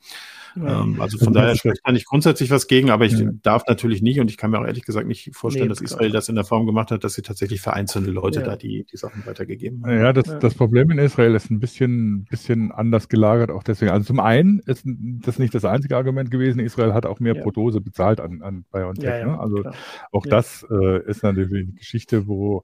[0.55, 3.29] Ähm, also von daher spricht da nicht grundsätzlich was gegen, aber ich ja.
[3.43, 6.11] darf natürlich nicht und ich kann mir auch ehrlich gesagt nicht vorstellen, nee, dass Israel
[6.11, 8.45] das in der Form gemacht hat, dass sie tatsächlich für einzelne Leute ja.
[8.45, 9.99] da die, die Sachen weitergegeben haben.
[9.99, 13.91] Ja, das, das Problem in Israel ist ein bisschen, bisschen anders gelagert, auch deswegen.
[13.91, 17.51] Also zum einen ist das nicht das einzige Argument gewesen, Israel hat auch mehr pro
[17.51, 19.25] Dose bezahlt an, an BioNTech.
[19.25, 19.39] Ne?
[19.39, 19.75] Also klar.
[20.11, 22.63] auch das äh, ist natürlich eine Geschichte, wo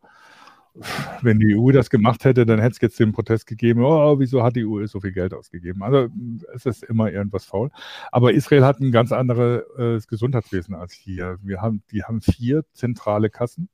[1.22, 4.44] wenn die EU das gemacht hätte, dann hätte es jetzt den Protest gegeben, oh, wieso
[4.44, 5.84] hat die EU so viel Geld ausgegeben?
[5.84, 6.08] Also
[6.54, 7.72] es ist immer irgendwas faul.
[8.12, 11.38] Aber Israel hat ein ganz anderes äh, Gesundheitswesen als hier.
[11.42, 13.70] Wir haben, die haben vier zentrale Kassen,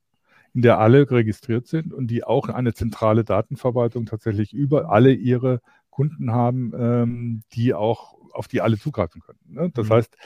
[0.54, 5.62] in der alle registriert sind und die auch eine zentrale Datenverwaltung tatsächlich über alle ihre
[5.92, 9.40] Kunden haben, ähm, die auch auf die alle zugreifen können.
[9.48, 9.72] Ne?
[9.74, 9.94] Das mhm.
[9.94, 10.18] heißt,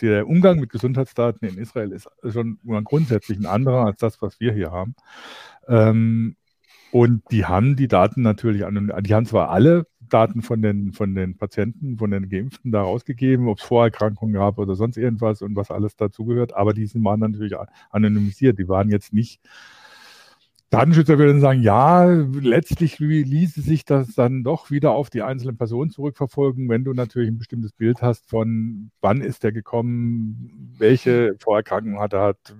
[0.00, 4.52] der Umgang mit Gesundheitsdaten in Israel ist schon grundsätzlich ein anderer als das, was wir
[4.52, 4.94] hier haben.
[5.68, 6.36] Ähm,
[6.92, 11.14] und die haben die Daten natürlich, an, die haben zwar alle Daten von den, von
[11.14, 15.56] den Patienten, von den Geimpften da rausgegeben, ob es Vorerkrankungen gab oder sonst irgendwas und
[15.56, 17.54] was alles dazugehört, aber die waren natürlich
[17.90, 18.58] anonymisiert.
[18.58, 19.40] Die waren jetzt nicht
[20.72, 25.90] Datenschützer würden sagen, ja, letztlich ließe sich das dann doch wieder auf die einzelnen Personen
[25.90, 32.00] zurückverfolgen, wenn du natürlich ein bestimmtes Bild hast von, wann ist der gekommen, welche Vorerkrankung
[32.00, 32.56] hat er, hat,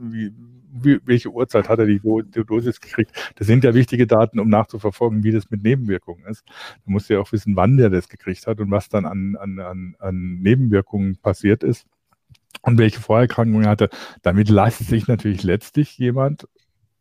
[0.00, 0.32] wie,
[0.72, 3.12] wie, welche Uhrzeit hat er die, die, Dosis gekriegt.
[3.36, 6.42] Das sind ja wichtige Daten, um nachzuverfolgen, wie das mit Nebenwirkungen ist.
[6.84, 9.94] Du musst ja auch wissen, wann der das gekriegt hat und was dann an, an,
[10.00, 11.86] an, Nebenwirkungen passiert ist
[12.62, 13.88] und welche Vorerkrankungen er hatte.
[14.22, 16.48] Damit lässt sich natürlich letztlich jemand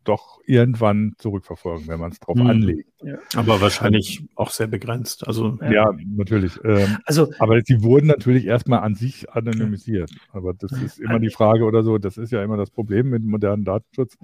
[0.03, 2.47] doch irgendwann zurückverfolgen, wenn man es drauf mhm.
[2.47, 2.90] anlegt.
[3.03, 3.17] Ja.
[3.35, 5.27] Aber wahrscheinlich auch sehr begrenzt.
[5.27, 6.59] Also ja, ja natürlich.
[6.63, 10.11] Ähm, also, aber sie wurden natürlich erstmal an sich anonymisiert.
[10.31, 11.97] Aber das ist immer die Frage oder so.
[11.97, 14.17] Das ist ja immer das Problem mit modernem Datenschutz,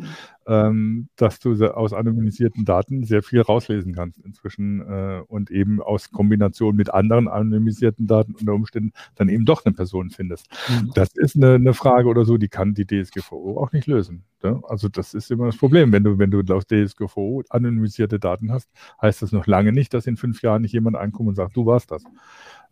[0.45, 6.11] ähm, dass du aus anonymisierten Daten sehr viel rauslesen kannst inzwischen äh, und eben aus
[6.11, 10.49] Kombination mit anderen anonymisierten Daten unter Umständen dann eben doch eine Person findest.
[10.69, 10.91] Mhm.
[10.93, 14.23] Das ist eine, eine Frage oder so, die kann die DSGVO auch nicht lösen.
[14.43, 14.61] Ne?
[14.67, 15.91] Also das ist immer das Problem.
[15.91, 18.66] Wenn du, wenn du laut DSGVO anonymisierte Daten hast,
[19.01, 21.65] heißt das noch lange nicht, dass in fünf Jahren nicht jemand ankommt und sagt, du
[21.65, 22.03] warst das.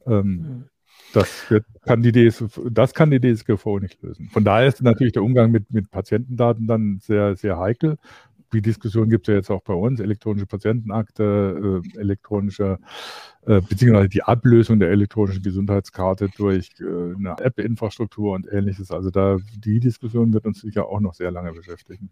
[0.06, 0.64] Ähm, mhm.
[1.14, 4.30] Das, wird, kann die DSGVO, das kann die DSGVO nicht lösen.
[4.30, 7.98] Von daher ist natürlich der Umgang mit, mit Patientendaten dann sehr, sehr heikel
[8.56, 12.80] die Diskussion gibt es ja jetzt auch bei uns, elektronische Patientenakte, äh, elektronische,
[13.46, 18.92] äh, beziehungsweise die Ablösung der elektronischen Gesundheitskarte durch äh, eine App-Infrastruktur und ähnliches.
[18.92, 22.10] Also da, die Diskussion wird uns sicher auch noch sehr lange beschäftigen.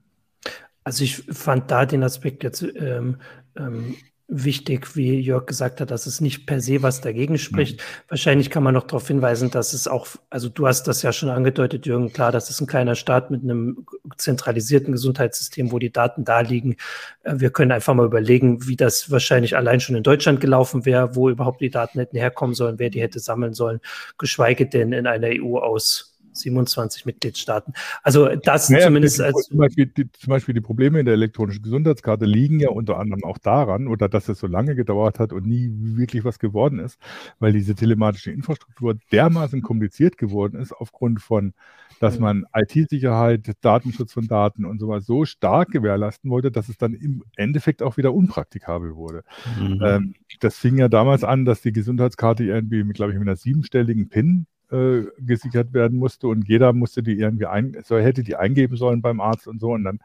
[0.84, 3.17] Also ich fand da den Aspekt jetzt ähm,
[3.55, 3.95] ähm,
[4.27, 7.79] wichtig, wie Jörg gesagt hat, dass es nicht per se was dagegen spricht.
[7.79, 7.84] Mhm.
[8.09, 11.29] Wahrscheinlich kann man noch darauf hinweisen, dass es auch, also du hast das ja schon
[11.29, 13.86] angedeutet, Jürgen, klar, das ist ein kleiner Staat mit einem
[14.17, 16.77] zentralisierten Gesundheitssystem, wo die Daten da liegen.
[17.23, 21.15] Äh, wir können einfach mal überlegen, wie das wahrscheinlich allein schon in Deutschland gelaufen wäre,
[21.15, 23.81] wo überhaupt die Daten hätten herkommen sollen, wer die hätte sammeln sollen,
[24.17, 27.73] geschweige denn in einer EU aus 27 Mitgliedstaaten.
[28.01, 29.47] Also das naja, zumindest die, als.
[29.47, 33.23] Zum Beispiel, die, zum Beispiel die Probleme in der elektronischen Gesundheitskarte liegen ja unter anderem
[33.23, 36.97] auch daran, oder dass es so lange gedauert hat und nie wirklich was geworden ist,
[37.39, 41.53] weil diese telematische Infrastruktur dermaßen kompliziert geworden ist aufgrund von,
[41.99, 46.93] dass man IT-Sicherheit, Datenschutz von Daten und sowas so stark gewährleisten wollte, dass es dann
[46.93, 49.23] im Endeffekt auch wieder unpraktikabel wurde.
[49.57, 49.81] Mhm.
[49.81, 53.38] Ähm, das fing ja damals an, dass die Gesundheitskarte irgendwie, mit, glaube ich, mit einer
[53.38, 58.36] siebenstelligen PIN äh, gesichert werden musste und jeder musste die irgendwie ein, so hätte die
[58.36, 59.99] eingeben sollen beim Arzt und so und dann,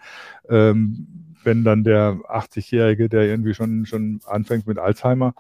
[0.49, 1.07] ähm,
[1.45, 5.35] wenn dann der 80-Jährige, der irgendwie schon, schon anfängt mit Alzheimer,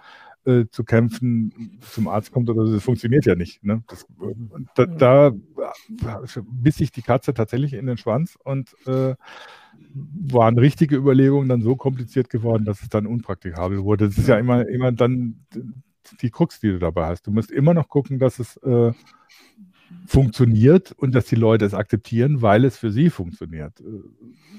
[0.49, 3.63] äh, zu kämpfen, zum Arzt kommt oder so, das funktioniert ja nicht.
[3.63, 3.83] Ne?
[3.89, 4.07] Das,
[4.75, 5.35] da, da
[6.51, 9.15] biss sich die Katze tatsächlich in den Schwanz und äh,
[9.93, 14.09] waren richtige Überlegungen dann so kompliziert geworden, dass es dann unpraktikabel wurde.
[14.09, 15.45] Das ist ja immer, immer dann
[16.21, 17.27] die Krux, die du dabei hast.
[17.27, 18.93] Du musst immer noch gucken, dass es äh,
[20.07, 23.81] funktioniert und dass die Leute es akzeptieren, weil es für sie funktioniert.
[23.81, 23.85] Äh,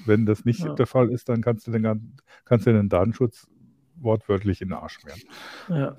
[0.06, 0.74] wenn das nicht ja.
[0.74, 3.48] der Fall ist, dann kannst du den, kannst du den Datenschutz
[3.96, 5.20] wortwörtlich in den Arsch schmieren.
[5.68, 5.96] Ja.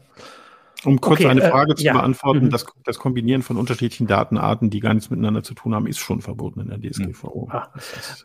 [0.84, 1.94] Um kurz okay, eine äh, Frage äh, zu ja.
[1.94, 2.50] beantworten, mhm.
[2.50, 6.22] das, das, Kombinieren von unterschiedlichen Datenarten, die gar nichts miteinander zu tun haben, ist schon
[6.22, 7.50] verboten in der DSGVO.
[7.52, 7.70] Ah,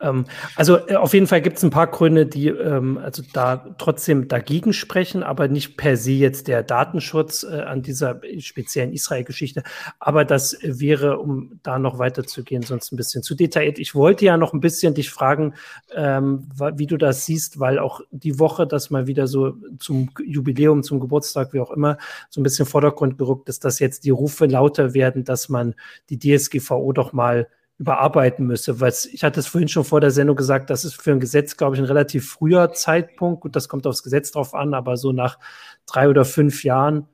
[0.00, 3.74] ähm, also äh, auf jeden Fall gibt es ein paar Gründe, die ähm, also da
[3.78, 9.62] trotzdem dagegen sprechen, aber nicht per se jetzt der Datenschutz äh, an dieser speziellen Israel-Geschichte.
[9.98, 13.78] Aber das wäre, um da noch weiterzugehen, sonst ein bisschen zu detailliert.
[13.78, 15.54] Ich wollte ja noch ein bisschen dich fragen,
[15.94, 20.82] ähm, wie du das siehst, weil auch die Woche, das mal wieder so zum Jubiläum,
[20.82, 21.98] zum Geburtstag, wie auch immer,
[22.30, 25.74] so ein bisschen Vordergrund gerückt ist, dass jetzt die Rufe lauter werden, dass man
[26.10, 28.80] die DSGVO doch mal überarbeiten müsse.
[28.80, 31.56] Weil ich hatte es vorhin schon vor der Sendung gesagt, das ist für ein Gesetz,
[31.56, 33.44] glaube ich, ein relativ früher Zeitpunkt.
[33.44, 35.38] Und das kommt aufs Gesetz drauf an, aber so nach
[35.86, 37.06] drei oder fünf Jahren,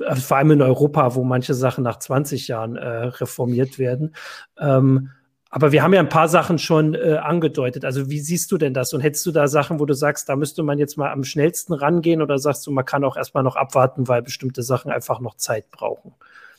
[0.00, 4.14] äh, vor allem in Europa, wo manche Sachen nach 20 Jahren äh, reformiert werden,
[4.58, 5.10] ähm,
[5.50, 7.84] aber wir haben ja ein paar Sachen schon äh, angedeutet.
[7.84, 8.92] Also wie siehst du denn das?
[8.92, 11.72] Und hättest du da Sachen, wo du sagst, da müsste man jetzt mal am schnellsten
[11.72, 15.36] rangehen oder sagst du, man kann auch erstmal noch abwarten, weil bestimmte Sachen einfach noch
[15.36, 16.12] Zeit brauchen?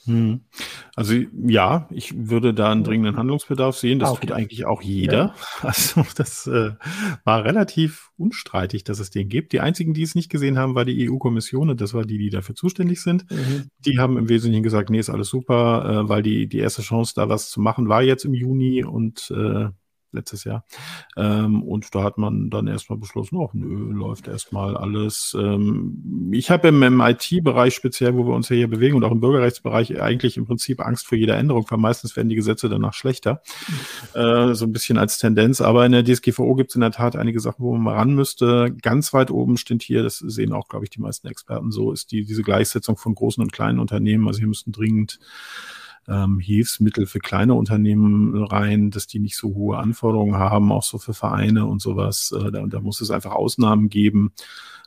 [0.10, 0.41] Hm.
[0.95, 1.14] Also
[1.45, 3.99] ja, ich würde da einen dringenden Handlungsbedarf sehen.
[3.99, 4.28] Das ah, okay.
[4.28, 5.18] tut eigentlich auch jeder.
[5.18, 5.36] Ja.
[5.70, 6.72] Also das äh,
[7.24, 9.53] war relativ unstreitig, dass es den gibt.
[9.53, 12.32] Die einzigen, die es nicht gesehen haben, war die EU-Kommission und das war die, die
[12.32, 13.30] dafür zuständig sind.
[13.30, 13.70] Mhm.
[13.86, 17.14] Die haben im Wesentlichen gesagt, nee, ist alles super, äh, weil die, die erste Chance,
[17.16, 19.70] da was zu machen, war jetzt im Juni und äh,
[20.12, 20.66] letztes Jahr.
[21.18, 25.36] Ähm, und da hat man dann erstmal beschlossen, oh, nö, läuft erstmal alles.
[25.39, 29.20] Ähm, ich habe im, im IT-Bereich speziell, wo wir uns hier bewegen und auch im
[29.20, 33.41] Bürgerrechtsbereich eigentlich im Prinzip Angst vor jeder Änderung, weil meistens werden die Gesetze danach schlechter.
[34.14, 35.62] Äh, so ein bisschen als Tendenz.
[35.62, 38.16] Aber in der DSGVO gibt es in der Tat einige Sachen, wo man mal ran
[38.16, 38.76] müsste.
[38.82, 42.12] Ganz weit oben steht hier, das sehen auch, glaube ich, die meisten Experten so, ist
[42.12, 44.28] die, diese Gleichsetzung von großen und kleinen Unternehmen.
[44.28, 45.20] Also hier müssten dringend
[46.07, 50.97] ähm, Hilfsmittel für kleine Unternehmen rein, dass die nicht so hohe Anforderungen haben, auch so
[50.97, 52.33] für Vereine und sowas.
[52.35, 54.31] Äh, da, da muss es einfach Ausnahmen geben.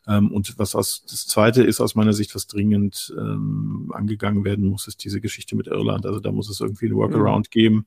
[0.07, 4.67] Ähm, und was aus, das zweite ist aus meiner Sicht, was dringend ähm, angegangen werden
[4.67, 6.07] muss, ist diese Geschichte mit Irland.
[6.07, 7.51] Also da muss es irgendwie ein Workaround mhm.
[7.51, 7.87] geben.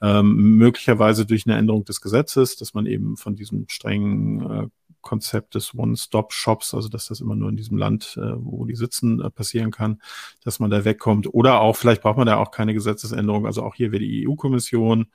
[0.00, 4.66] Ähm, möglicherweise durch eine Änderung des Gesetzes, dass man eben von diesem strengen äh,
[5.02, 9.20] Konzept des One-Stop-Shops, also dass das immer nur in diesem Land, äh, wo die sitzen,
[9.20, 10.00] äh, passieren kann,
[10.42, 11.32] dass man da wegkommt.
[11.32, 13.46] Oder auch, vielleicht braucht man da auch keine Gesetzesänderung.
[13.46, 15.06] Also auch hier wäre die EU-Kommission,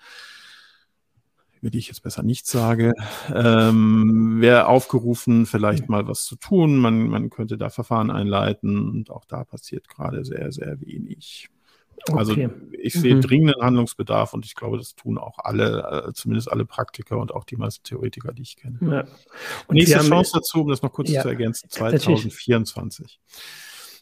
[1.62, 2.94] über die ich jetzt besser nichts sage,
[3.34, 6.78] ähm, wäre aufgerufen, vielleicht mal was zu tun.
[6.78, 11.50] Man, man könnte da Verfahren einleiten und auch da passiert gerade sehr, sehr wenig.
[12.14, 12.50] Also okay.
[12.82, 13.22] ich sehe mhm.
[13.22, 17.44] dringenden Handlungsbedarf und ich glaube, das tun auch alle, äh, zumindest alle Praktiker und auch
[17.44, 18.78] die meisten Theoretiker, die ich kenne.
[18.82, 19.06] Ja.
[19.68, 23.06] Und Nächste Chance dazu, um das noch kurz ja, zu ergänzen, 2024.
[23.06, 23.20] Natürlich.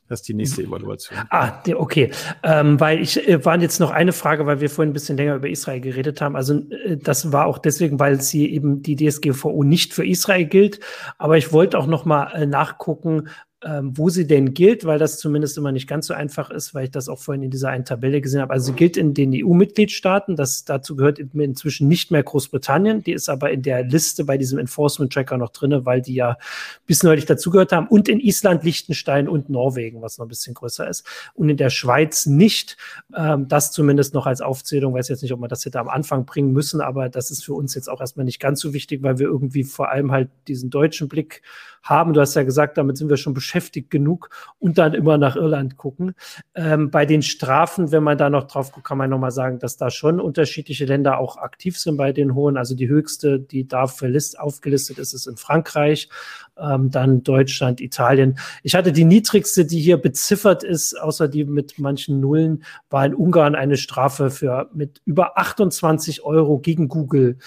[0.08, 1.18] Das ist die nächste Evaluation.
[1.32, 2.12] Ah, okay.
[2.44, 5.36] Ähm, weil ich äh, war jetzt noch eine Frage, weil wir vorhin ein bisschen länger
[5.36, 6.36] über Israel geredet haben.
[6.36, 10.80] Also äh, das war auch deswegen, weil sie eben die DSGVO nicht für Israel gilt.
[11.18, 13.30] Aber ich wollte auch noch mal äh, nachgucken,
[13.66, 16.86] ähm, wo sie denn gilt, weil das zumindest immer nicht ganz so einfach ist, weil
[16.86, 18.54] ich das auch vorhin in dieser einen Tabelle gesehen habe.
[18.54, 23.28] Also sie gilt in den EU-Mitgliedstaaten, das dazu gehört inzwischen nicht mehr Großbritannien, die ist
[23.28, 26.38] aber in der Liste bei diesem Enforcement-Tracker noch drin, weil die ja
[26.86, 30.88] bis neulich dazugehört haben und in Island, Liechtenstein und Norwegen, was noch ein bisschen größer
[30.88, 31.04] ist
[31.34, 32.78] und in der Schweiz nicht.
[33.18, 36.26] Ähm, das zumindest noch als Aufzählung, weiß jetzt nicht, ob man das hätte am Anfang
[36.26, 39.18] bringen müssen, aber das ist für uns jetzt auch erstmal nicht ganz so wichtig, weil
[39.18, 41.42] wir irgendwie vor allem halt diesen deutschen Blick
[41.86, 42.14] haben.
[42.14, 44.30] Du hast ja gesagt, damit sind wir schon beschäftigt genug
[44.60, 46.16] und dann immer nach Irland gucken.
[46.56, 49.78] Ähm, bei den Strafen, wenn man da noch drauf guckt, kann man nochmal sagen, dass
[49.78, 52.58] da schon unterschiedliche Länder auch aktiv sind bei den hohen.
[52.58, 56.10] Also die höchste, die da für List aufgelistet ist, ist in Frankreich
[56.58, 58.40] ähm, dann Deutschland, Italien.
[58.64, 63.14] Ich hatte die niedrigste, die hier beziffert ist, außer die mit manchen Nullen, war in
[63.14, 67.38] Ungarn eine Strafe für mit über 28 Euro gegen Google.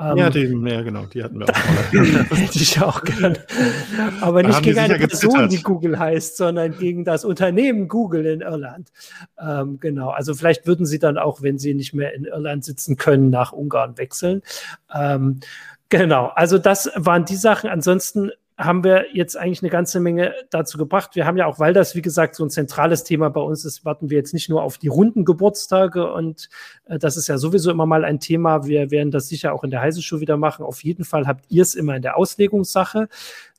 [0.00, 2.38] Ähm, ja, die, ja, genau, die hatten wir auch mal.
[2.38, 3.36] Hätte ich auch gern.
[4.20, 5.52] Aber nicht gegen eine Person, gezittert.
[5.52, 8.92] die Google heißt, sondern gegen das Unternehmen Google in Irland.
[9.40, 12.96] Ähm, genau, also vielleicht würden sie dann auch, wenn sie nicht mehr in Irland sitzen
[12.96, 14.42] können, nach Ungarn wechseln.
[14.94, 15.40] Ähm,
[15.88, 17.68] genau, also das waren die Sachen.
[17.68, 21.14] Ansonsten haben wir jetzt eigentlich eine ganze Menge dazu gebracht.
[21.14, 23.84] Wir haben ja auch, weil das, wie gesagt, so ein zentrales Thema bei uns ist,
[23.84, 26.48] warten wir jetzt nicht nur auf die runden Geburtstage und
[26.86, 28.66] äh, das ist ja sowieso immer mal ein Thema.
[28.66, 30.64] Wir werden das sicher auch in der Heise Show wieder machen.
[30.64, 33.08] Auf jeden Fall habt ihr es immer in der Auslegungssache.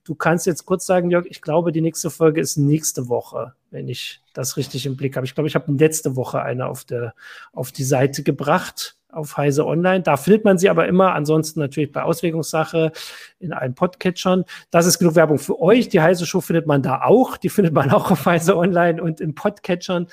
[0.04, 3.88] Du kannst jetzt kurz sagen, Jörg, ich glaube, die nächste Folge ist nächste Woche, wenn
[3.88, 5.26] ich das richtig im Blick habe.
[5.26, 7.14] Ich glaube, ich habe letzte Woche eine auf, der,
[7.54, 10.02] auf die Seite gebracht auf Heise Online.
[10.02, 11.14] Da findet man sie aber immer.
[11.14, 12.92] Ansonsten natürlich bei Auswägungssache
[13.40, 14.46] in allen Podcatchern.
[14.72, 15.90] Das ist genug Werbung für euch.
[15.90, 17.38] Die Heise Show findet man da auch.
[17.38, 20.08] Die findet man auch auf Heise Online und in Podcatchern.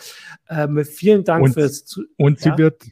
[0.49, 2.59] Ähm, vielen Dank und, fürs zu Und sie ja?
[2.59, 2.85] wird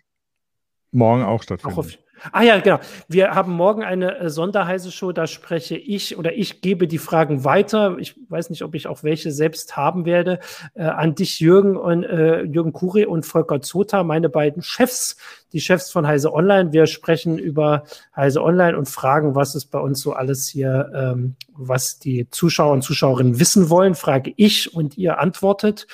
[0.93, 1.75] morgen auch stattfinden.
[1.75, 1.99] Auch auf,
[2.33, 2.79] Ah ja, genau.
[3.09, 7.97] Wir haben morgen eine äh, Sonderheise-Show, da spreche ich oder ich gebe die Fragen weiter.
[7.99, 10.39] Ich weiß nicht, ob ich auch welche selbst haben werde.
[10.75, 15.17] Äh, an dich, Jürgen und äh, Jürgen Kuri und Volker Zota, meine beiden Chefs,
[15.53, 16.73] die Chefs von Heise Online.
[16.73, 17.85] Wir sprechen über
[18.15, 22.73] Heise Online und fragen, was ist bei uns so alles hier, ähm, was die Zuschauer
[22.73, 25.87] und Zuschauerinnen wissen wollen, frage ich und ihr antwortet.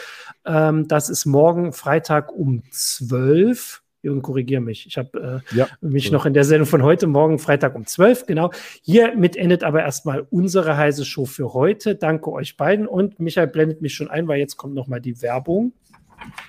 [0.45, 4.87] Ähm, das ist morgen Freitag um zwölf Jürgen, korrigiere mich.
[4.87, 6.13] Ich habe äh, ja, mich so.
[6.13, 8.51] noch in der Sendung von heute Morgen, Freitag um 12, genau.
[8.83, 11.97] Hiermit endet aber erstmal unsere heiße Show für heute.
[11.97, 15.73] Danke euch beiden und Michael blendet mich schon ein, weil jetzt kommt nochmal die Werbung.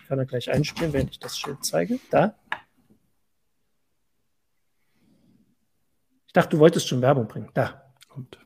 [0.01, 1.99] Ich kann er gleich einspielen, wenn ich das Schild zeige.
[2.09, 2.35] Da.
[6.27, 7.49] Ich dachte, du wolltest schon Werbung bringen.
[7.53, 7.83] Da.
[8.07, 8.39] Kommt.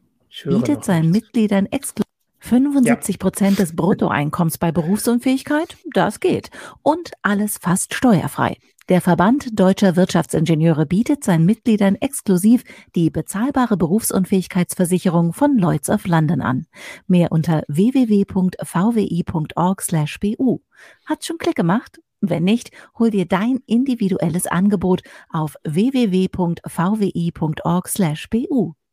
[0.44, 2.06] Bietet seinen Mitgliedern exklusiv
[2.40, 3.66] 75 Prozent ja.
[3.66, 5.78] des Bruttoeinkommens bei Berufsunfähigkeit?
[5.94, 6.52] Das geht.
[6.84, 8.58] Und alles fast steuerfrei.
[8.88, 12.64] Der Verband Deutscher Wirtschaftsingenieure bietet seinen Mitgliedern exklusiv
[12.96, 16.68] die bezahlbare Berufsunfähigkeitsversicherung von Lloyds of London an.
[17.08, 18.62] Mehr unter www.vwi.org/bu.
[21.08, 22.00] Hat schon Klick gemacht?
[22.22, 22.70] Wenn nicht,
[23.00, 26.34] hol dir dein individuelles Angebot auf www.vwi.org/bu.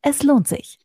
[0.01, 0.79] Es lohnt sich.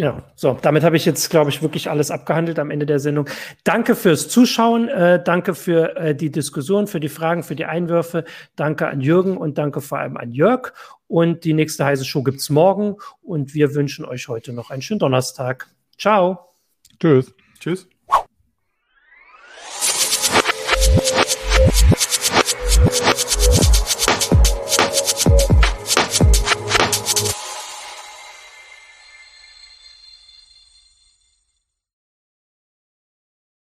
[0.00, 3.28] Ja, so, damit habe ich jetzt, glaube ich, wirklich alles abgehandelt am Ende der Sendung.
[3.64, 8.24] Danke fürs Zuschauen, äh, danke für äh, die Diskussion, für die Fragen, für die Einwürfe.
[8.54, 10.72] Danke an Jürgen und danke vor allem an Jörg.
[11.08, 15.00] Und die nächste heiße Show gibt's morgen und wir wünschen euch heute noch einen schönen
[15.00, 15.68] Donnerstag.
[15.98, 16.46] Ciao.
[17.00, 17.34] Tschüss.
[17.58, 17.88] Tschüss.